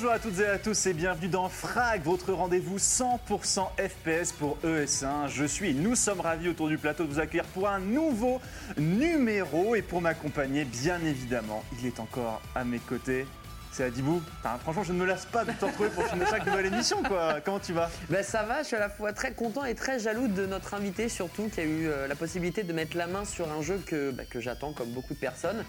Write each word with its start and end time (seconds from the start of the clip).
Bonjour 0.00 0.14
à 0.14 0.18
toutes 0.18 0.40
et 0.40 0.46
à 0.46 0.58
tous 0.58 0.86
et 0.86 0.94
bienvenue 0.94 1.28
dans 1.28 1.50
Frag, 1.50 2.00
votre 2.04 2.32
rendez-vous 2.32 2.78
100% 2.78 3.66
FPS 3.76 4.32
pour 4.32 4.56
ES1. 4.64 5.28
Je 5.28 5.44
suis, 5.44 5.74
nous 5.74 5.94
sommes 5.94 6.20
ravis 6.20 6.48
autour 6.48 6.68
du 6.68 6.78
plateau 6.78 7.04
de 7.04 7.12
vous 7.12 7.20
accueillir 7.20 7.44
pour 7.44 7.68
un 7.68 7.80
nouveau 7.80 8.40
numéro 8.78 9.74
et 9.74 9.82
pour 9.82 10.00
m'accompagner, 10.00 10.64
bien 10.64 11.04
évidemment, 11.04 11.62
il 11.78 11.86
est 11.86 12.00
encore 12.00 12.40
à 12.54 12.64
mes 12.64 12.78
côtés. 12.78 13.26
C'est 13.72 13.84
Adibou. 13.84 14.22
Franchement, 14.62 14.84
je 14.84 14.94
ne 14.94 15.00
me 15.00 15.04
lasse 15.04 15.26
pas 15.26 15.44
de 15.44 15.52
te 15.52 15.66
retrouver 15.66 15.90
pour 15.90 16.06
finir 16.06 16.26
chaque 16.30 16.46
nouvelle 16.46 16.66
émission. 16.66 17.02
Quoi. 17.02 17.42
Comment 17.44 17.60
tu 17.60 17.74
vas? 17.74 17.90
Ben 18.08 18.24
ça 18.24 18.42
va, 18.44 18.62
je 18.62 18.68
suis 18.68 18.76
à 18.76 18.80
la 18.80 18.88
fois 18.88 19.12
très 19.12 19.34
content 19.34 19.66
et 19.66 19.74
très 19.74 19.98
jaloux 19.98 20.28
de 20.28 20.46
notre 20.46 20.72
invité, 20.72 21.10
surtout 21.10 21.50
qui 21.52 21.60
a 21.60 21.64
eu 21.64 21.88
euh, 21.88 22.08
la 22.08 22.14
possibilité 22.14 22.62
de 22.62 22.72
mettre 22.72 22.96
la 22.96 23.06
main 23.06 23.26
sur 23.26 23.52
un 23.52 23.60
jeu 23.60 23.78
que, 23.84 24.12
bah, 24.12 24.22
que 24.24 24.40
j'attends 24.40 24.72
comme 24.72 24.92
beaucoup 24.92 25.12
de 25.12 25.18
personnes. 25.18 25.62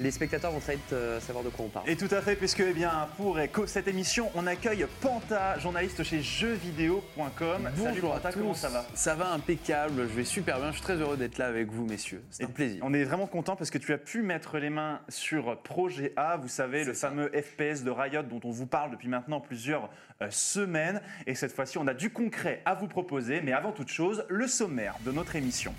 Les 0.00 0.12
spectateurs 0.12 0.52
vont 0.52 0.60
très 0.60 0.76
vite 0.76 0.92
euh, 0.92 1.18
savoir 1.18 1.44
de 1.44 1.48
quoi 1.48 1.64
on 1.64 1.68
parle. 1.68 1.88
Et 1.88 1.96
tout 1.96 2.08
à 2.12 2.20
fait, 2.22 2.36
puisque 2.36 2.60
eh 2.60 2.72
bien, 2.72 3.08
pour 3.16 3.36
cette 3.66 3.88
émission, 3.88 4.30
on 4.36 4.46
accueille 4.46 4.86
Panta, 5.00 5.58
journaliste 5.58 6.04
chez 6.04 6.22
jeuxvideo.com. 6.22 7.62
Salut 7.62 7.72
Bonjour 7.76 8.12
Panta, 8.12 8.28
à 8.28 8.32
tous. 8.32 8.38
comment 8.38 8.54
ça 8.54 8.68
va? 8.68 8.86
Ça 8.94 9.16
va 9.16 9.32
impeccable, 9.32 10.02
je 10.08 10.14
vais 10.14 10.22
super 10.24 10.58
bien, 10.60 10.68
je 10.68 10.76
suis 10.76 10.82
très 10.82 10.96
heureux 10.96 11.16
d'être 11.16 11.38
là 11.38 11.46
avec 11.46 11.72
vous 11.72 11.84
messieurs. 11.84 12.22
C'est 12.30 12.44
un 12.44 12.48
plaisir. 12.48 12.80
On 12.84 12.94
est 12.94 13.02
vraiment 13.02 13.26
content 13.26 13.56
parce 13.56 13.70
que 13.70 13.78
tu 13.78 13.92
as 13.92 13.98
pu 13.98 14.22
mettre 14.22 14.58
les 14.58 14.70
mains 14.70 15.00
sur 15.08 15.60
Projet 15.62 16.12
A, 16.16 16.36
vous 16.36 16.48
savez, 16.48 16.84
le 16.84 16.94
ça. 16.94 17.08
fameux 17.08 17.30
FPS 17.30 17.82
de 17.82 17.90
Riot 17.90 18.22
dont 18.22 18.40
on 18.44 18.50
vous 18.50 18.66
parle 18.66 18.92
depuis 18.92 19.08
maintenant 19.08 19.40
plusieurs 19.40 19.90
euh, 20.22 20.28
semaines. 20.30 21.00
Et 21.26 21.34
cette 21.34 21.52
fois-ci, 21.52 21.76
on 21.76 21.88
a 21.88 21.94
du 21.94 22.10
concret 22.10 22.62
à 22.66 22.74
vous 22.74 22.86
proposer. 22.86 23.40
Mais 23.40 23.52
avant 23.52 23.72
toute 23.72 23.88
chose, 23.88 24.24
le 24.28 24.46
sommaire 24.46 24.94
de 25.04 25.10
notre 25.10 25.34
émission. 25.34 25.74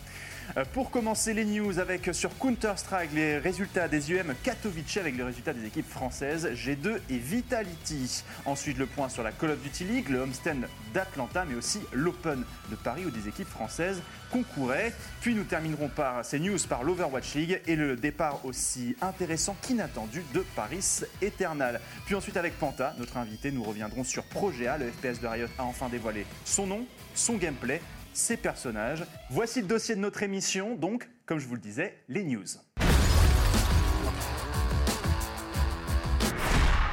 Euh, 0.57 0.65
Pour 0.73 0.89
commencer 0.89 1.33
les 1.33 1.45
news 1.45 1.79
avec 1.79 2.07
euh, 2.07 2.13
sur 2.13 2.35
Counter-Strike 2.37 3.11
les 3.13 3.37
résultats 3.37 3.87
des 3.87 4.11
UM 4.11 4.33
Katowice 4.43 4.97
avec 4.97 5.15
les 5.15 5.23
résultats 5.23 5.53
des 5.53 5.65
équipes 5.65 5.89
françaises 5.89 6.49
G2 6.53 6.99
et 7.09 7.17
Vitality. 7.17 8.23
Ensuite 8.45 8.77
le 8.77 8.87
point 8.87 9.09
sur 9.09 9.21
la 9.21 9.31
Call 9.31 9.51
of 9.51 9.61
Duty 9.61 9.83
League, 9.83 10.09
le 10.09 10.19
homestand 10.19 10.61
d'Atlanta 10.93 11.45
mais 11.47 11.55
aussi 11.55 11.79
l'Open 11.93 12.43
de 12.71 12.75
Paris 12.75 13.05
où 13.05 13.11
des 13.11 13.27
équipes 13.27 13.47
françaises 13.47 14.01
concouraient. 14.31 14.93
Puis 15.21 15.35
nous 15.35 15.43
terminerons 15.43 15.89
par 15.89 16.25
ces 16.25 16.39
news 16.39 16.57
par 16.67 16.83
l'Overwatch 16.83 17.35
League 17.35 17.61
et 17.67 17.75
le 17.75 17.95
départ 17.95 18.43
aussi 18.45 18.95
intéressant 19.01 19.55
qu'inattendu 19.61 20.23
de 20.33 20.43
Paris 20.55 21.01
Eternal. 21.21 21.79
Puis 22.05 22.15
ensuite 22.15 22.37
avec 22.37 22.57
Panta, 22.57 22.95
notre 22.97 23.17
invité, 23.17 23.51
nous 23.51 23.63
reviendrons 23.63 24.03
sur 24.03 24.23
Projet 24.23 24.67
A, 24.67 24.77
le 24.77 24.91
FPS 24.91 25.21
de 25.21 25.27
Riot 25.27 25.47
a 25.57 25.63
enfin 25.63 25.89
dévoilé 25.89 26.25
son 26.45 26.65
nom, 26.65 26.85
son 27.13 27.35
gameplay 27.35 27.81
ses 28.19 28.37
personnages. 28.37 29.03
Voici 29.29 29.61
le 29.61 29.67
dossier 29.67 29.95
de 29.95 30.01
notre 30.01 30.21
émission, 30.21 30.75
donc, 30.75 31.09
comme 31.25 31.39
je 31.39 31.47
vous 31.47 31.55
le 31.55 31.61
disais, 31.61 31.97
les 32.07 32.23
news. 32.23 32.45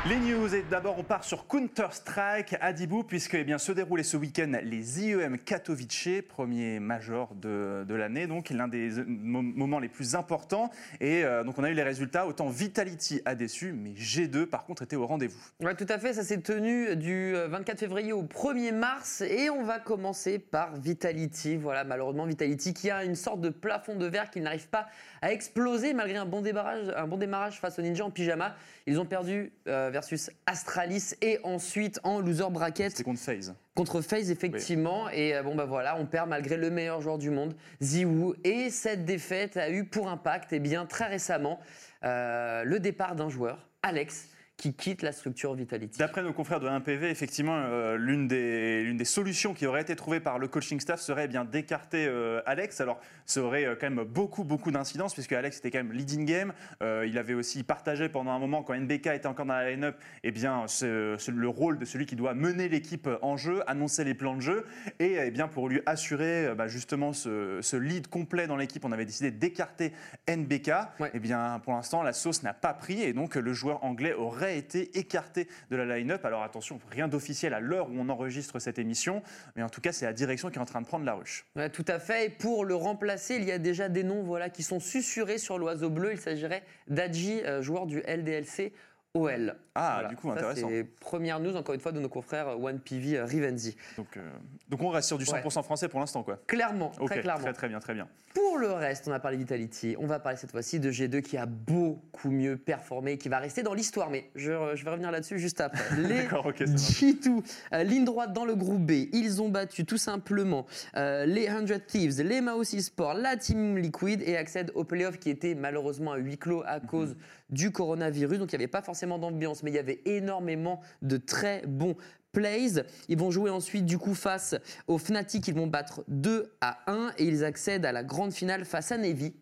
Les 0.09 0.19
news, 0.21 0.55
et 0.55 0.63
d'abord 0.71 0.97
on 0.99 1.03
part 1.03 1.25
sur 1.25 1.49
Counter-Strike 1.49 2.55
à 2.61 2.73
Dibou, 2.73 3.03
puisque 3.03 3.35
eh 3.35 3.43
bien, 3.43 3.59
se 3.59 3.73
déroulaient 3.73 4.05
ce 4.05 4.17
week-end 4.17 4.53
les 4.63 5.01
IEM 5.05 5.37
Katowice, 5.39 6.23
premier 6.29 6.79
major 6.79 7.35
de, 7.35 7.85
de 7.89 7.95
l'année, 7.95 8.29
donc 8.29 8.51
l'un 8.51 8.69
des 8.69 9.01
euh, 9.01 9.05
mo- 9.09 9.43
moments 9.43 9.81
les 9.81 9.89
plus 9.89 10.15
importants. 10.15 10.71
Et 11.01 11.25
euh, 11.25 11.43
donc 11.43 11.59
on 11.59 11.65
a 11.65 11.71
eu 11.71 11.75
les 11.75 11.83
résultats, 11.83 12.27
autant 12.29 12.49
Vitality 12.49 13.21
a 13.25 13.35
déçu, 13.35 13.73
mais 13.73 13.95
G2 13.95 14.47
par 14.47 14.65
contre 14.65 14.83
était 14.85 14.95
au 14.95 15.07
rendez-vous. 15.07 15.41
Ouais, 15.61 15.75
tout 15.75 15.87
à 15.89 15.99
fait, 15.99 16.13
ça 16.13 16.23
s'est 16.23 16.41
tenu 16.41 16.95
du 16.95 17.35
euh, 17.35 17.49
24 17.49 17.81
février 17.81 18.13
au 18.13 18.23
1er 18.23 18.73
mars 18.73 19.23
et 19.23 19.51
on 19.51 19.65
va 19.65 19.81
commencer 19.81 20.39
par 20.39 20.77
Vitality. 20.77 21.57
Voilà, 21.57 21.83
malheureusement 21.83 22.27
Vitality 22.27 22.75
qui 22.75 22.91
a 22.91 23.03
une 23.03 23.17
sorte 23.17 23.41
de 23.41 23.49
plafond 23.49 23.97
de 23.97 24.07
verre 24.07 24.31
qu'il 24.31 24.45
n'arrive 24.45 24.69
pas 24.69 24.87
à 25.27 25.33
exploser 25.33 25.93
malgré 25.93 26.17
un 26.19 26.25
bon 26.25 26.41
démarrage, 26.41 26.89
un 26.97 27.09
bon 27.09 27.17
démarrage 27.17 27.59
face 27.59 27.81
aux 27.81 27.83
ninjas 27.83 28.05
en 28.05 28.13
pyjama. 28.13 28.55
Ils 28.87 29.01
ont 29.01 29.05
perdu 29.05 29.53
euh, 29.67 29.91
versus 29.93 30.31
Astralis 30.47 31.15
et 31.21 31.41
ensuite 31.43 31.99
en 32.05 32.21
loser 32.21 32.49
bracket 32.49 32.93
C'était 32.93 33.03
contre 33.03 33.19
FaZe. 33.19 33.53
Contre 33.75 34.03
FaZe, 34.03 34.31
effectivement. 34.31 35.11
Et 35.11 35.35
euh, 35.35 35.43
bon, 35.43 35.57
bah 35.57 35.65
voilà, 35.65 35.97
on 35.99 36.07
perd 36.07 36.29
malgré 36.29 36.57
le 36.57 36.71
meilleur 36.71 37.01
joueur 37.01 37.19
du 37.19 37.31
monde, 37.31 37.57
Ziwoo. 37.83 38.37
Et 38.45 38.71
cette 38.71 39.05
défaite 39.05 39.57
a 39.57 39.69
eu 39.69 39.85
pour 39.85 40.09
impact, 40.09 40.53
eh 40.53 40.61
bien, 40.61 40.87
très 40.87 41.07
récemment, 41.07 41.59
euh, 42.05 42.63
le 42.63 42.79
départ 42.79 43.17
d'un 43.17 43.29
joueur, 43.29 43.69
Alex, 43.83 44.29
qui 44.57 44.73
quitte 44.73 45.03
la 45.03 45.13
structure 45.13 45.55
Vitality. 45.55 45.99
D'après 45.99 46.23
nos 46.23 46.33
confrères 46.33 46.61
de 46.61 46.67
1PV, 46.69 47.05
effectivement, 47.11 47.57
euh, 47.57 47.97
l'une 47.99 48.27
des, 48.27 48.83
l'une 48.85 48.97
des 48.97 49.05
solutions 49.05 49.53
qui 49.53 49.67
aurait 49.67 49.83
été 49.83 49.95
trouvée 49.97 50.19
par 50.19 50.39
le 50.39 50.49
coaching 50.49 50.81
staff 50.81 50.99
serait 51.01 51.27
eh 51.27 51.29
bien 51.29 51.45
d'écarter 51.45 52.07
euh, 52.09 52.41
Alex. 52.47 52.81
Alors, 52.81 52.99
ça 53.27 53.43
aurait 53.43 53.67
euh, 53.67 53.75
quand 53.79 53.91
même 53.91 54.05
beaucoup, 54.05 54.45
beaucoup 54.45 54.71
d'incidences, 54.71 55.13
puisque 55.13 55.33
Alex 55.33 55.59
était 55.59 55.71
quand 55.71 55.79
même 55.79 55.93
leading 55.93 56.25
game. 56.25 56.53
Il 56.81 57.19
avait 57.19 57.35
aussi 57.35 57.63
partagé 57.65 58.09
pendant 58.09 58.31
un 58.31 58.39
moment, 58.39 58.63
quand 58.63 58.75
NBK 58.75 59.09
était 59.09 59.27
encore 59.27 59.45
dans 59.47 59.55
la 59.55 59.71
line-up, 59.71 59.97
eh 60.25 60.31
bien, 60.31 60.67
ce- 60.69 61.17
ce- 61.19 61.31
le 61.31 61.49
rôle 61.49 61.79
de 61.79 61.85
celui 61.85 62.07
qui 62.07 62.17
doit 62.17 62.33
mener 62.35 62.69
l'équipe 62.69 63.09
en 63.23 63.37
jeu, 63.37 63.63
annoncer 63.67 64.05
les 64.05 64.15
plans 64.15 64.37
de 64.37 64.41
jeu. 64.41 64.65
Et 65.01 65.17
eh 65.21 65.31
bien, 65.31 65.49
pour 65.49 65.69
lui 65.69 65.83
assurer 65.85 66.55
bah, 66.57 66.67
justement 66.67 67.13
ce, 67.13 67.59
ce 67.61 67.77
lead 67.77 68.07
complet 68.09 68.47
dans 68.47 68.57
l'équipe, 68.57 68.85
on 68.85 68.93
avait 68.93 69.05
décidé 69.05 69.31
d'écarter 69.31 69.93
NBK. 70.29 70.71
Ouais. 71.01 71.11
Eh 71.15 71.19
bien, 71.21 71.61
pour 71.63 71.75
l'instant, 71.75 72.03
la 72.03 72.13
sauce 72.15 72.43
n'a 72.43 72.55
pas 72.55 72.73
pris, 72.73 73.03
et 73.03 73.13
donc 73.13 73.35
le 73.35 73.53
joueur 73.53 73.85
anglais 73.85 74.15
aurait 74.15 74.46
été 74.53 74.99
écarté 74.99 75.49
de 75.71 75.77
la 75.77 75.97
line-up. 75.97 76.25
Alors 76.25 76.43
attention, 76.43 76.81
rien 76.91 77.09
d'officiel 77.09 77.55
à 77.55 77.61
l'heure 77.61 77.89
où 77.89 77.95
on 77.97 78.09
enregistre 78.09 78.59
cette 78.59 78.79
émission, 78.79 79.23
mais 79.55 79.63
en 79.63 79.69
tout 79.69 79.81
cas, 79.81 79.93
c'est 79.93 80.07
la 80.07 80.13
direction 80.13 80.51
qui 80.51 80.57
est 80.57 80.63
en 80.63 80.67
train 80.67 80.81
de 80.81 80.87
prendre 80.87 81.05
la 81.05 81.15
ruche. 81.15 81.47
Tout 81.73 81.85
à 81.89 81.99
fait. 81.99 82.27
Et 82.27 82.29
pour 82.29 82.65
le 82.65 82.75
remplacer, 82.75 83.37
il 83.37 83.45
y 83.45 83.53
a 83.53 83.59
déjà 83.59 83.89
des 83.89 84.05
noms 84.05 84.23
voilà, 84.23 84.51
qui 84.51 84.63
sont 84.63 84.81
susurrés 84.81 85.39
sur 85.39 85.59
l'oiseau 85.59 85.91
bleu. 85.91 86.13
Il 86.13 86.21
s'agirait 86.21 86.63
d'Adji, 86.89 87.43
euh, 87.45 87.63
joueur 87.63 87.87
du 87.87 88.01
LDLC 88.01 88.73
OL. 89.17 89.57
Ah, 89.75 89.93
Voilà. 89.95 90.09
du 90.09 90.17
coup, 90.17 90.29
Ça, 90.29 90.35
intéressant. 90.35 90.69
C'est 90.69 90.85
première 90.85 91.41
news, 91.41 91.57
encore 91.57 91.75
une 91.75 91.81
fois, 91.81 91.93
de 91.93 92.01
nos 92.01 92.09
confrères 92.09 92.49
euh, 92.49 92.57
OnePV 92.57 93.19
euh, 93.19 93.25
Rivenzi. 93.25 93.77
Donc, 93.97 94.17
euh, 94.17 94.21
donc 94.69 94.83
on 94.83 94.89
reste 94.89 95.09
sur 95.09 95.19
du 95.19 95.25
100% 95.25 95.63
français 95.63 95.89
pour 95.89 96.01
l'instant, 96.01 96.23
quoi. 96.23 96.39
Clairement, 96.47 96.91
très 97.07 97.21
clairement. 97.21 97.43
très 97.43 97.53
très 97.53 97.69
bien, 97.69 97.79
très 97.81 97.95
bien. 97.95 98.09
Pour 98.37 98.59
le 98.59 98.71
reste, 98.71 99.09
on 99.09 99.13
a 99.13 99.19
parlé 99.19 99.39
Vitality. 99.39 99.97
On 99.99 100.07
va 100.07 100.19
parler 100.19 100.37
cette 100.37 100.51
fois-ci 100.51 100.79
de 100.79 100.91
G2 100.91 101.23
qui 101.23 101.39
a 101.39 101.47
beaucoup 101.47 102.31
mieux 102.31 102.59
performé 102.59 103.17
qui 103.17 103.31
va 103.31 103.39
rester 103.39 103.63
dans 103.63 103.73
l'histoire. 103.73 104.11
Mais 104.11 104.31
je, 104.35 104.75
je 104.75 104.85
vais 104.85 104.91
revenir 104.91 105.11
là-dessus 105.11 105.39
juste 105.39 105.63
après. 105.63 105.83
Les 105.97 106.23
D'accord, 106.23 106.45
ok, 106.45 106.59
ça 106.59 106.67
marche. 106.67 106.83
G2, 106.83 107.43
euh, 107.73 107.83
ligne 107.83 108.05
droite 108.05 108.35
dans 108.35 108.45
le 108.45 108.55
groupe 108.55 108.85
B. 108.85 109.09
Ils 109.15 109.41
ont 109.41 109.49
battu 109.49 109.87
tout 109.87 109.97
simplement 109.97 110.67
euh, 110.97 111.25
les 111.25 111.47
100 111.47 111.87
Thieves, 111.87 112.21
les 112.21 112.43
Maus 112.43 112.77
Sport, 112.79 113.15
la 113.15 113.39
Team 113.39 113.79
Liquid 113.79 114.21
et 114.21 114.37
accèdent 114.37 114.71
au 114.75 114.85
playoff 114.85 115.19
qui 115.19 115.31
était 115.31 115.55
malheureusement 115.55 116.13
à 116.13 116.19
huis 116.19 116.37
clos 116.37 116.63
à 116.67 116.81
cause 116.81 117.17
du 117.51 117.71
coronavirus. 117.73 118.39
Donc 118.39 118.53
il 118.53 118.57
n'y 118.57 118.63
avait 118.65 118.71
pas 118.71 118.83
forcément 118.83 119.19
d'ambiance, 119.19 119.63
mais 119.63 119.71
il 119.71 119.75
y 119.75 119.79
avait 119.79 120.01
énormément 120.05 120.81
de 121.03 121.17
très 121.17 121.63
bons 121.67 121.97
plays. 122.33 122.85
Ils 123.09 123.19
vont 123.19 123.31
jouer 123.31 123.51
ensuite 123.51 123.87
du 123.87 123.99
coup 123.99 124.15
face 124.15 124.55
aux 124.87 124.99
Fnatic, 124.99 125.47
ils 125.49 125.55
vont 125.55 125.67
battre 125.67 126.05
2 126.09 126.53
à 126.61 126.79
1 126.91 127.13
et 127.19 127.25
ils 127.25 127.45
accèdent 127.45 127.87
à 127.87 127.93
la 127.93 128.03
grande 128.05 128.33
finale 128.33 128.65
face 128.65 128.93
à 128.93 128.99
Navy. 128.99 129.35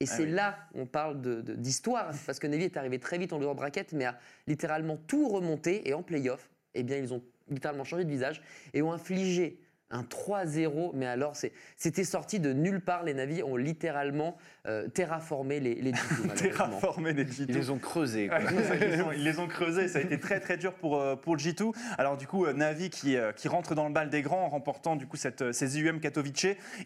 Et 0.00 0.04
Ah 0.08 0.12
c'est 0.16 0.24
oui. 0.24 0.30
là 0.32 0.58
on 0.74 0.84
parle 0.84 1.22
de- 1.22 1.40
de- 1.40 1.54
d'histoire, 1.54 2.12
parce 2.26 2.38
que 2.38 2.46
Navy 2.46 2.64
est 2.64 2.76
arrivé 2.76 2.98
très 2.98 3.16
vite 3.16 3.32
en 3.32 3.38
lower 3.38 3.54
bracket, 3.54 3.92
mais 3.94 4.04
a 4.04 4.18
littéralement 4.46 4.98
tout 5.06 5.28
remonté. 5.28 5.88
Et 5.88 5.94
en 5.94 6.02
playoff, 6.02 6.50
eh 6.74 6.82
bien, 6.82 6.98
ils 6.98 7.14
ont 7.14 7.22
littéralement 7.48 7.84
changé 7.84 8.04
de 8.04 8.10
visage 8.10 8.42
et 8.74 8.82
ont 8.82 8.92
infligé 8.92 9.58
un 9.90 10.02
3-0. 10.02 10.90
Mais 10.94 11.06
alors, 11.06 11.34
c'était 11.76 12.04
sorti 12.04 12.40
de 12.40 12.52
nulle 12.52 12.80
part. 12.80 13.02
Les 13.04 13.14
Navy 13.14 13.42
ont 13.42 13.56
littéralement 13.56 14.36
euh, 14.66 14.88
terraformé 14.88 15.60
les, 15.60 15.74
les 15.76 15.92
G2, 15.92 15.96
malheureusement. 16.26 16.34
Terraformer 16.34 17.14
des 17.14 17.24
G2. 17.24 17.46
Ils 17.48 17.54
les 17.54 17.70
ont 17.70 17.78
creusés. 17.78 18.28
quoi. 18.28 18.38
Ils, 18.40 18.88
les 18.88 19.00
ont, 19.00 19.12
ils 19.16 19.24
les 19.24 19.38
ont 19.38 19.46
creusés, 19.46 19.88
ça 19.88 19.98
a 19.98 20.02
été 20.02 20.18
très 20.18 20.40
très 20.40 20.56
dur 20.56 20.74
pour, 20.74 21.00
euh, 21.00 21.16
pour 21.16 21.34
le 21.36 21.40
G2. 21.40 21.72
Alors 21.98 22.16
du 22.16 22.26
coup, 22.26 22.44
euh, 22.46 22.52
Navi 22.52 22.90
qui, 22.90 23.16
qui 23.36 23.48
rentre 23.48 23.74
dans 23.74 23.86
le 23.86 23.94
bal 23.94 24.10
des 24.10 24.22
grands 24.22 24.44
en 24.44 24.48
remportant 24.48 24.96
du 24.96 25.06
coup 25.06 25.16
cette, 25.16 25.52
ces 25.52 25.78
IUM 25.78 26.00
Katowice. 26.00 26.26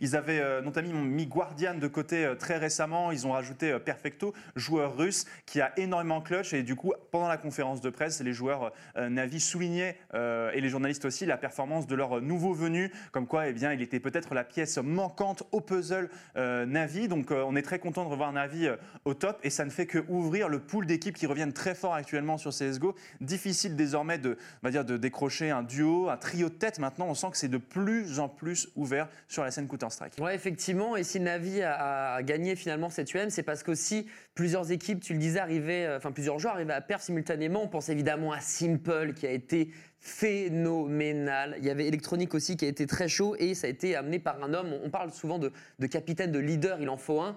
Ils 0.00 0.16
avaient 0.16 0.40
euh, 0.40 0.60
notamment 0.62 1.00
mis 1.00 1.26
Guardian 1.26 1.74
de 1.74 1.86
côté 1.88 2.24
euh, 2.24 2.34
très 2.34 2.56
récemment, 2.56 3.10
ils 3.10 3.26
ont 3.26 3.32
rajouté 3.32 3.72
euh, 3.72 3.78
Perfecto, 3.78 4.32
joueur 4.56 4.96
russe 4.96 5.24
qui 5.46 5.60
a 5.60 5.72
énormément 5.78 6.20
clutch 6.20 6.52
et 6.52 6.62
du 6.62 6.76
coup 6.76 6.92
pendant 7.10 7.28
la 7.28 7.36
conférence 7.36 7.80
de 7.80 7.90
presse, 7.90 8.20
les 8.20 8.32
joueurs 8.32 8.72
euh, 8.96 9.08
Navi 9.08 9.40
soulignaient 9.40 9.96
euh, 10.14 10.50
et 10.52 10.60
les 10.60 10.68
journalistes 10.68 11.04
aussi 11.04 11.26
la 11.26 11.36
performance 11.36 11.86
de 11.86 11.94
leur 11.94 12.20
nouveau 12.20 12.52
venu, 12.52 12.89
comme 13.12 13.26
quoi 13.26 13.48
eh 13.48 13.52
bien, 13.52 13.72
il 13.72 13.82
était 13.82 14.00
peut-être 14.00 14.34
la 14.34 14.44
pièce 14.44 14.78
manquante 14.78 15.42
au 15.52 15.60
puzzle 15.60 16.10
euh, 16.36 16.66
Navi. 16.66 17.08
Donc 17.08 17.30
euh, 17.30 17.44
on 17.46 17.56
est 17.56 17.62
très 17.62 17.78
content 17.78 18.04
de 18.04 18.10
revoir 18.10 18.32
Navi 18.32 18.66
euh, 18.66 18.76
au 19.04 19.14
top 19.14 19.38
et 19.42 19.50
ça 19.50 19.64
ne 19.64 19.70
fait 19.70 19.86
que 19.86 20.04
ouvrir 20.08 20.48
le 20.48 20.60
pool 20.60 20.86
d'équipes 20.86 21.16
qui 21.16 21.26
reviennent 21.26 21.52
très 21.52 21.74
fort 21.74 21.94
actuellement 21.94 22.38
sur 22.38 22.50
CSGO. 22.50 22.94
Difficile 23.20 23.76
désormais 23.76 24.18
de, 24.18 24.36
on 24.62 24.66
va 24.66 24.70
dire, 24.70 24.84
de 24.84 24.96
décrocher 24.96 25.50
un 25.50 25.62
duo, 25.62 26.08
un 26.08 26.16
trio 26.16 26.48
de 26.48 26.54
tête. 26.54 26.78
Maintenant, 26.78 27.06
on 27.06 27.14
sent 27.14 27.28
que 27.30 27.36
c'est 27.36 27.48
de 27.48 27.58
plus 27.58 28.20
en 28.20 28.28
plus 28.28 28.68
ouvert 28.76 29.08
sur 29.28 29.44
la 29.44 29.50
scène 29.50 29.68
Counter-Strike. 29.68 30.14
Ouais, 30.20 30.34
effectivement. 30.34 30.96
Et 30.96 31.04
si 31.04 31.20
Navi 31.20 31.62
a, 31.62 32.14
a 32.14 32.22
gagné 32.22 32.56
finalement 32.56 32.90
cette 32.90 33.14
UM, 33.14 33.30
c'est 33.30 33.42
parce 33.42 33.62
qu'aussi 33.62 34.06
plusieurs 34.34 34.70
équipes, 34.72 35.00
tu 35.00 35.12
le 35.12 35.18
disais, 35.18 35.40
arrivaient, 35.40 35.88
enfin 35.96 36.12
plusieurs 36.12 36.38
joueurs 36.38 36.54
arrivaient 36.54 36.72
à 36.72 36.80
perdre 36.80 37.02
simultanément. 37.04 37.62
On 37.62 37.68
pense 37.68 37.88
évidemment 37.88 38.32
à 38.32 38.40
Simple 38.40 39.12
qui 39.14 39.26
a 39.26 39.30
été 39.30 39.70
phénoménal. 40.00 41.56
Il 41.58 41.64
y 41.64 41.70
avait 41.70 41.86
Electronic 41.86 42.34
aussi 42.34 42.56
qui 42.56 42.64
a 42.64 42.68
été 42.68 42.86
très 42.86 43.08
chaud 43.08 43.36
et 43.38 43.54
ça 43.54 43.66
a 43.66 43.70
été 43.70 43.94
amené 43.94 44.18
par 44.18 44.42
un 44.42 44.54
homme. 44.54 44.74
On 44.82 44.90
parle 44.90 45.12
souvent 45.12 45.38
de, 45.38 45.52
capitaine, 45.86 46.32
de 46.32 46.38
leader, 46.38 46.80
il 46.80 46.88
en 46.88 46.96
faut 46.96 47.20
un. 47.20 47.36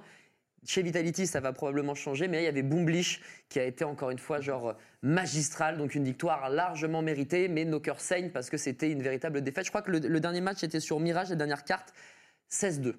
Chez 0.66 0.82
Vitality, 0.82 1.28
ça 1.28 1.42
va 1.42 1.52
probablement 1.52 1.94
changer, 1.94 2.30
mais 2.30 2.42
il 2.42 2.46
y 2.46 2.48
avait 2.48 2.64
Boomblish 2.64 3.22
qui 3.50 3.60
a 3.60 3.66
été 3.66 3.84
encore 3.84 4.12
une 4.12 4.20
fois 4.20 4.40
genre 4.40 4.78
magistral, 5.02 5.78
donc 5.78 5.94
une 5.94 6.06
victoire 6.06 6.50
largement 6.50 7.02
méritée, 7.02 7.50
mais 7.50 7.66
nos 7.66 7.82
cœurs 7.82 8.00
saignent 8.00 8.30
parce 8.30 8.50
que 8.50 8.56
c'était 8.56 8.90
une 8.90 9.02
véritable 9.02 9.42
défaite. 9.42 9.66
Je 9.66 9.72
crois 9.72 9.82
que 9.82 9.92
le 9.92 10.20
dernier 10.22 10.40
match 10.40 10.64
était 10.64 10.80
sur 10.80 11.02
Mirage, 11.02 11.32
la 11.32 11.36
dernière 11.36 11.66
carte, 11.66 11.94
16-2 12.50 12.94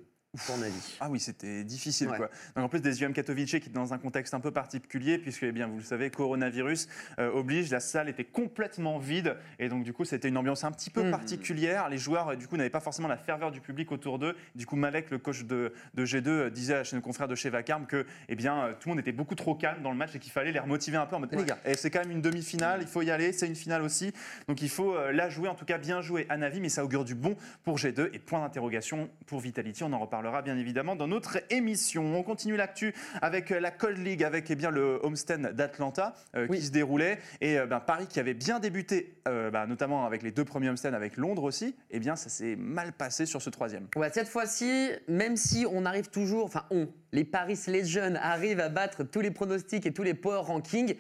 pour 0.47 0.57
avis. 0.57 0.97
Ah 1.01 1.09
oui, 1.11 1.21
c'était 1.21 1.65
difficile. 1.65 2.09
Quoi. 2.09 2.31
Donc 2.57 2.65
en 2.65 2.69
plus 2.69 2.81
des 2.81 3.03
UM 3.03 3.13
Katowice 3.13 3.51
qui 3.51 3.57
est 3.57 3.73
dans 3.73 3.93
un 3.93 3.99
contexte 3.99 4.35
un 4.35 4.41
peu 4.41 4.51
particulier, 4.51 5.19
puisque 5.19 5.45
eh 5.45 5.53
bien, 5.53 5.67
vous 5.67 5.79
le 5.79 5.83
savez, 5.83 6.11
coronavirus 6.11 6.89
euh, 7.19 7.31
oblige, 7.33 7.71
la 7.71 7.81
salle 7.81 8.09
était 8.09 8.25
complètement 8.25 8.99
vide, 8.99 9.37
et 9.59 9.69
donc 9.69 9.85
du 9.85 9.93
coup 9.93 10.05
c'était 10.05 10.29
une 10.29 10.37
ambiance 10.37 10.65
un 10.65 10.73
petit 10.73 10.91
peu 10.91 11.05
hmm. 11.05 11.11
particulière. 11.11 11.89
Les 11.89 11.99
joueurs 11.99 12.29
euh, 12.29 12.37
du 12.37 12.49
coup 12.49 12.57
n'avaient 12.57 12.71
pas 12.71 12.81
forcément 12.81 13.09
la 13.09 13.17
ferveur 13.17 13.51
du 13.51 13.61
public 13.61 13.93
autour 13.93 14.19
d'eux. 14.19 14.37
Du 14.55 14.67
coup 14.67 14.77
Malek, 14.77 15.11
le 15.11 15.19
coach 15.19 15.45
de, 15.45 15.73
de 15.95 16.07
G2, 16.07 16.29
euh, 16.29 16.51
disait 16.51 16.75
à 16.75 16.83
nos 16.93 17.01
confrères 17.01 17.29
de 17.29 17.35
chez 17.35 17.51
Vacarme 17.51 17.87
que 17.87 18.07
eh 18.29 18.35
bien, 18.35 18.71
tout 18.81 18.89
le 18.89 18.95
monde 18.95 19.01
était 19.01 19.13
beaucoup 19.13 19.35
trop 19.35 19.55
calme 19.55 19.83
dans 19.83 19.91
le 19.91 19.97
match 19.97 20.15
et 20.15 20.19
qu'il 20.19 20.33
fallait 20.33 20.53
les 20.53 20.59
remotiver 20.59 20.97
un 20.97 21.07
peu 21.07 21.17
en 21.17 21.21
mode 21.21 21.33
les 21.33 21.45
gars, 21.45 21.59
et 21.65 21.75
c'est 21.75 21.91
quand 21.91 22.01
même 22.01 22.11
une 22.11 22.23
demi-finale, 22.23 22.81
il 22.83 22.87
faut 22.87 23.03
y 23.03 23.11
aller, 23.11 23.33
c'est 23.33 23.47
une 23.47 23.57
finale 23.57 23.83
aussi, 23.83 24.13
donc 24.49 24.63
il 24.63 24.69
faut 24.69 24.97
la 25.11 25.29
jouer, 25.29 25.49
en 25.49 25.55
tout 25.55 25.65
cas 25.65 25.79
bien 25.79 26.01
jouer 26.01 26.27
à 26.29 26.37
Navi, 26.37 26.61
mais 26.61 26.69
ça 26.69 26.85
augure 26.85 27.05
du 27.05 27.15
bon 27.15 27.37
pour 27.65 27.79
G2 27.79 28.11
et 28.13 28.19
point 28.19 28.41
d'interrogation 28.41 29.09
pour 29.27 29.41
Vitality. 29.41 29.83
On 29.83 29.93
en 29.93 29.99
reparlera 30.25 30.43
bien 30.43 30.57
évidemment 30.57 30.97
dans 30.97 31.07
notre 31.07 31.39
émission. 31.51 32.17
On 32.17 32.23
continue 32.23 32.57
l'actu 32.57 32.95
avec 33.21 33.53
euh, 33.53 33.61
la 33.61 33.71
Cold 33.71 33.99
League, 33.99 34.25
avec 34.25 34.51
eh 34.51 34.55
bien, 34.55 34.71
le 34.71 34.99
homestand 35.03 35.53
d'Atlanta 35.53 36.15
euh, 36.35 36.49
qui 36.49 36.63
se 36.63 36.71
déroulait. 36.71 37.19
Et 37.43 37.59
euh, 37.59 37.67
ben, 37.67 37.81
Paris 37.81 38.07
qui 38.07 38.21
avait 38.21 38.35
bien 38.35 38.59
débuté, 38.59 39.19
bah, 39.25 39.67
notamment 39.67 40.07
avec 40.07 40.23
les 40.23 40.31
deux 40.31 40.45
premiers 40.45 40.69
homestands 40.69 40.93
avec 40.93 41.17
Londres 41.17 41.43
aussi, 41.43 41.77
eh 41.91 41.99
bien 41.99 42.17
ça 42.17 42.29
s'est 42.29 42.57
mal 42.57 42.93
passé 42.93 43.27
sur 43.27 43.43
ce 43.43 43.51
troisième. 43.51 43.87
Ouais, 43.97 44.11
cette 44.13 44.29
fois-ci, 44.29 44.91
même 45.09 45.37
si 45.37 45.67
on 45.71 45.85
arrive 45.85 46.09
toujours, 46.09 46.45
enfin 46.45 46.65
on, 46.71 46.89
les 47.13 47.25
Paris 47.25 47.59
Legends 47.69 48.15
arrivent 48.21 48.61
à 48.61 48.69
battre 48.69 49.03
tous 49.05 49.21
les 49.21 49.31
pronostics 49.31 49.87
et 49.87 49.93
tous 49.93 50.03
les 50.03 50.15
power 50.15 50.43
rankings, 50.43 50.97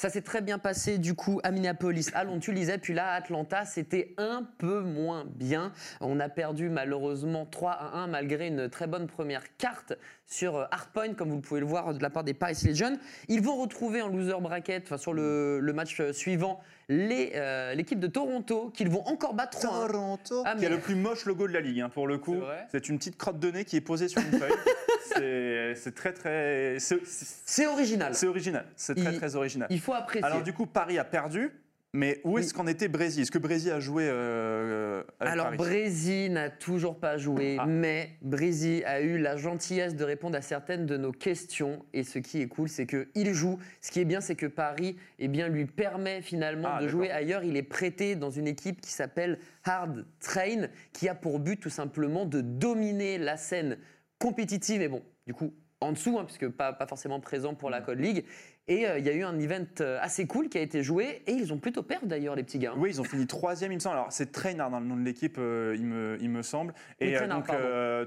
ça 0.00 0.08
s'est 0.08 0.22
très 0.22 0.40
bien 0.40 0.58
passé 0.58 0.96
du 0.96 1.12
coup 1.12 1.40
à 1.42 1.50
Minneapolis, 1.50 2.10
à 2.14 2.24
Londres, 2.24 2.40
tu 2.40 2.52
lisais, 2.52 2.78
puis 2.78 2.94
là 2.94 3.12
à 3.12 3.16
Atlanta, 3.16 3.66
c'était 3.66 4.14
un 4.16 4.48
peu 4.56 4.80
moins 4.80 5.26
bien. 5.26 5.72
On 6.00 6.18
a 6.20 6.30
perdu 6.30 6.70
malheureusement 6.70 7.44
3 7.44 7.72
à 7.72 7.98
1 7.98 8.06
malgré 8.06 8.46
une 8.46 8.70
très 8.70 8.86
bonne 8.86 9.06
première 9.06 9.42
carte 9.58 9.92
sur 10.30 10.56
euh, 10.56 10.64
Hardpoint, 10.70 11.14
comme 11.14 11.30
vous 11.30 11.40
pouvez 11.40 11.60
le 11.60 11.66
voir 11.66 11.92
de 11.92 12.00
la 12.00 12.08
part 12.08 12.24
des 12.24 12.34
Paris 12.34 12.56
Legion. 12.64 12.98
Ils 13.28 13.42
vont 13.42 13.56
retrouver 13.56 14.00
en 14.00 14.08
loser 14.08 14.40
bracket, 14.40 14.84
enfin 14.84 14.96
sur 14.96 15.12
le, 15.12 15.60
match 15.74 16.00
euh, 16.00 16.12
suivant, 16.12 16.60
euh, 16.90 17.74
l'équipe 17.74 17.98
de 17.98 18.06
Toronto, 18.06 18.70
qu'ils 18.70 18.88
vont 18.88 19.04
encore 19.06 19.34
battre 19.34 19.60
Toronto, 19.60 20.42
ah, 20.46 20.54
qui 20.54 20.64
a 20.64 20.68
le 20.68 20.78
plus 20.78 20.94
moche 20.94 21.26
logo 21.26 21.48
de 21.48 21.52
la 21.52 21.60
ligue, 21.60 21.80
hein, 21.80 21.88
pour 21.88 22.06
le 22.06 22.18
coup. 22.18 22.40
C'est 22.70 22.88
une 22.88 22.98
petite 22.98 23.18
crotte 23.18 23.40
de 23.40 23.50
nez 23.50 23.64
qui 23.64 23.76
est 23.76 23.80
posée 23.80 24.08
sur 24.08 24.22
une 24.22 24.38
feuille. 24.38 25.74
c'est 25.76 25.94
très 25.94 26.12
très. 26.12 26.78
C'est 26.78 27.66
original. 27.66 28.14
C'est 28.14 28.28
original. 28.28 28.64
C'est 28.76 28.94
très 28.94 29.12
très 29.12 29.34
original. 29.34 29.68
Il 29.70 29.80
faut 29.80 29.94
apprécier. 29.94 30.24
Alors 30.24 30.42
du 30.42 30.52
coup, 30.52 30.66
Paris 30.66 30.98
a 30.98 31.04
perdu. 31.04 31.50
Mais 31.92 32.20
où 32.22 32.38
est-ce 32.38 32.54
qu'en 32.54 32.68
était 32.68 32.86
Brésil? 32.86 33.22
Est-ce 33.22 33.32
que 33.32 33.38
Brésil 33.38 33.72
a 33.72 33.80
joué 33.80 34.04
euh, 34.06 35.02
Alors 35.18 35.50
Brésil 35.52 36.32
n'a 36.32 36.48
toujours 36.48 37.00
pas 37.00 37.18
joué, 37.18 37.56
ah. 37.58 37.66
mais 37.66 38.10
Brésil 38.22 38.84
a 38.84 39.00
eu 39.00 39.18
la 39.18 39.36
gentillesse 39.36 39.96
de 39.96 40.04
répondre 40.04 40.36
à 40.36 40.42
certaines 40.42 40.86
de 40.86 40.96
nos 40.96 41.10
questions. 41.10 41.84
Et 41.92 42.04
ce 42.04 42.20
qui 42.20 42.42
est 42.42 42.46
cool, 42.46 42.68
c'est 42.68 42.86
qu'il 42.86 43.34
joue. 43.34 43.58
Ce 43.80 43.90
qui 43.90 43.98
est 43.98 44.04
bien, 44.04 44.20
c'est 44.20 44.36
que 44.36 44.46
Paris 44.46 44.96
eh 45.18 45.26
bien, 45.26 45.48
lui 45.48 45.66
permet 45.66 46.22
finalement 46.22 46.70
ah, 46.74 46.80
de 46.80 46.86
jouer 46.86 47.10
ailleurs. 47.10 47.42
Il 47.42 47.56
est 47.56 47.64
prêté 47.64 48.14
dans 48.14 48.30
une 48.30 48.46
équipe 48.46 48.80
qui 48.80 48.92
s'appelle 48.92 49.40
Hard 49.64 50.06
Train, 50.20 50.68
qui 50.92 51.08
a 51.08 51.16
pour 51.16 51.40
but 51.40 51.58
tout 51.58 51.70
simplement 51.70 52.24
de 52.24 52.40
dominer 52.40 53.18
la 53.18 53.36
scène 53.36 53.78
compétitive 54.20 54.80
et 54.80 54.88
bon, 54.88 55.02
du 55.26 55.34
coup, 55.34 55.52
en 55.80 55.92
dessous, 55.92 56.18
hein, 56.18 56.24
puisque 56.24 56.48
pas, 56.48 56.72
pas, 56.72 56.86
forcément 56.86 57.20
présent 57.20 57.54
pour 57.54 57.70
la 57.70 57.80
mm. 57.80 57.84
Code 57.84 58.00
League. 58.00 58.24
Et 58.70 58.86
euh, 58.86 59.00
il 59.00 59.04
y 59.04 59.08
a 59.08 59.12
eu 59.12 59.24
un 59.24 59.36
event 59.40 59.66
euh, 59.80 59.98
assez 60.00 60.28
cool 60.28 60.48
qui 60.48 60.56
a 60.56 60.60
été 60.60 60.84
joué 60.84 61.22
et 61.26 61.32
ils 61.32 61.52
ont 61.52 61.58
plutôt 61.58 61.82
perdu 61.82 62.06
d'ailleurs 62.06 62.36
les 62.36 62.44
petits 62.44 62.60
gars. 62.60 62.72
Oui, 62.76 62.90
ils 62.90 63.00
ont 63.00 63.04
fini 63.04 63.26
troisième 63.26 63.72
il 63.72 63.74
me 63.74 63.80
semble. 63.80 63.96
Alors 63.96 64.12
c'est 64.12 64.30
Trainard 64.30 64.70
dans 64.70 64.78
le 64.78 64.86
nom 64.86 64.96
de 64.96 65.02
l'équipe, 65.02 65.38
euh, 65.38 65.74
il, 65.76 65.86
me, 65.86 66.16
il 66.20 66.30
me 66.30 66.42
semble. 66.42 66.72
Et 67.00 67.18
donc 67.26 67.50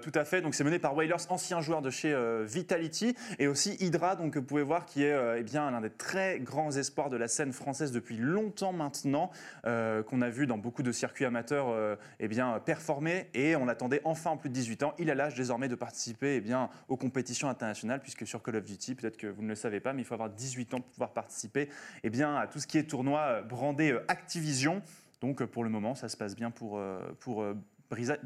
tout 0.02 0.12
à 0.16 0.24
fait. 0.24 0.42
Donc 0.42 0.56
c'est 0.56 0.64
mené 0.64 0.80
par 0.80 0.96
Wailers, 0.96 1.16
ancien 1.28 1.60
joueur 1.60 1.82
de 1.82 1.90
chez 1.90 2.16
Vitality, 2.46 3.14
et 3.40 3.48
aussi 3.48 3.76
Hydra. 3.82 4.16
Donc 4.16 4.38
vous 4.38 4.44
pouvez 4.44 4.64
voir 4.64 4.86
qui 4.86 5.04
est 5.04 5.16
eh 5.38 5.44
bien 5.44 5.70
l'un 5.70 5.82
des 5.82 5.90
très 5.90 6.40
grands 6.40 6.72
espoirs 6.72 7.10
de 7.10 7.18
la 7.18 7.28
scène 7.28 7.52
française 7.52 7.92
depuis 7.92 8.16
longtemps 8.16 8.72
maintenant, 8.72 9.32
qu'on 9.64 10.22
a 10.22 10.30
vu 10.30 10.48
dans 10.48 10.58
beaucoup 10.58 10.84
de 10.84 10.94
circuits 10.94 11.26
amateurs 11.26 11.76
eh 12.20 12.28
bien 12.30 12.60
performer. 12.60 13.28
Et 13.34 13.58
on 13.58 13.68
attendait 13.68 14.02
enfin 14.06 14.32
en 14.32 14.38
plus 14.38 14.50
de 14.50 14.54
18 14.54 14.84
ans. 14.84 14.94
Il 14.98 15.12
a 15.12 15.16
l'âge 15.16 15.36
désormais 15.36 15.68
de 15.68 15.76
participer 15.76 16.36
eh 16.36 16.42
bien 16.42 16.70
aux 16.88 16.98
compétitions 16.98 17.50
internationales, 17.50 18.00
puisque 18.02 18.26
sur 18.26 18.42
Call 18.42 18.56
of 18.56 18.64
Duty, 18.64 18.96
peut-être 18.96 19.18
que 19.18 19.28
vous 19.28 19.44
ne 19.44 19.50
le 19.50 19.56
savez 19.56 19.82
pas, 19.82 19.92
mais 19.92 20.04
il 20.04 20.06
faut 20.06 20.14
avoir 20.14 20.30
18 20.30 20.53
ans 20.74 20.82
pour 20.82 20.92
pouvoir 20.92 21.14
participer 21.14 21.70
eh 22.04 22.10
bien, 22.10 22.36
à 22.36 22.48
tout 22.48 22.60
ce 22.60 22.68
qui 22.68 22.78
est 22.78 22.84
tournoi 22.84 23.20
euh, 23.22 23.42
brandé 23.42 23.92
euh, 23.92 24.06
Activision. 24.08 24.82
Donc 25.22 25.42
euh, 25.42 25.48
pour 25.48 25.64
le 25.64 25.70
moment, 25.70 25.96
ça 25.96 26.10
se 26.10 26.18
passe 26.18 26.36
bien 26.36 26.52
pour, 26.52 26.80
pour 27.20 27.46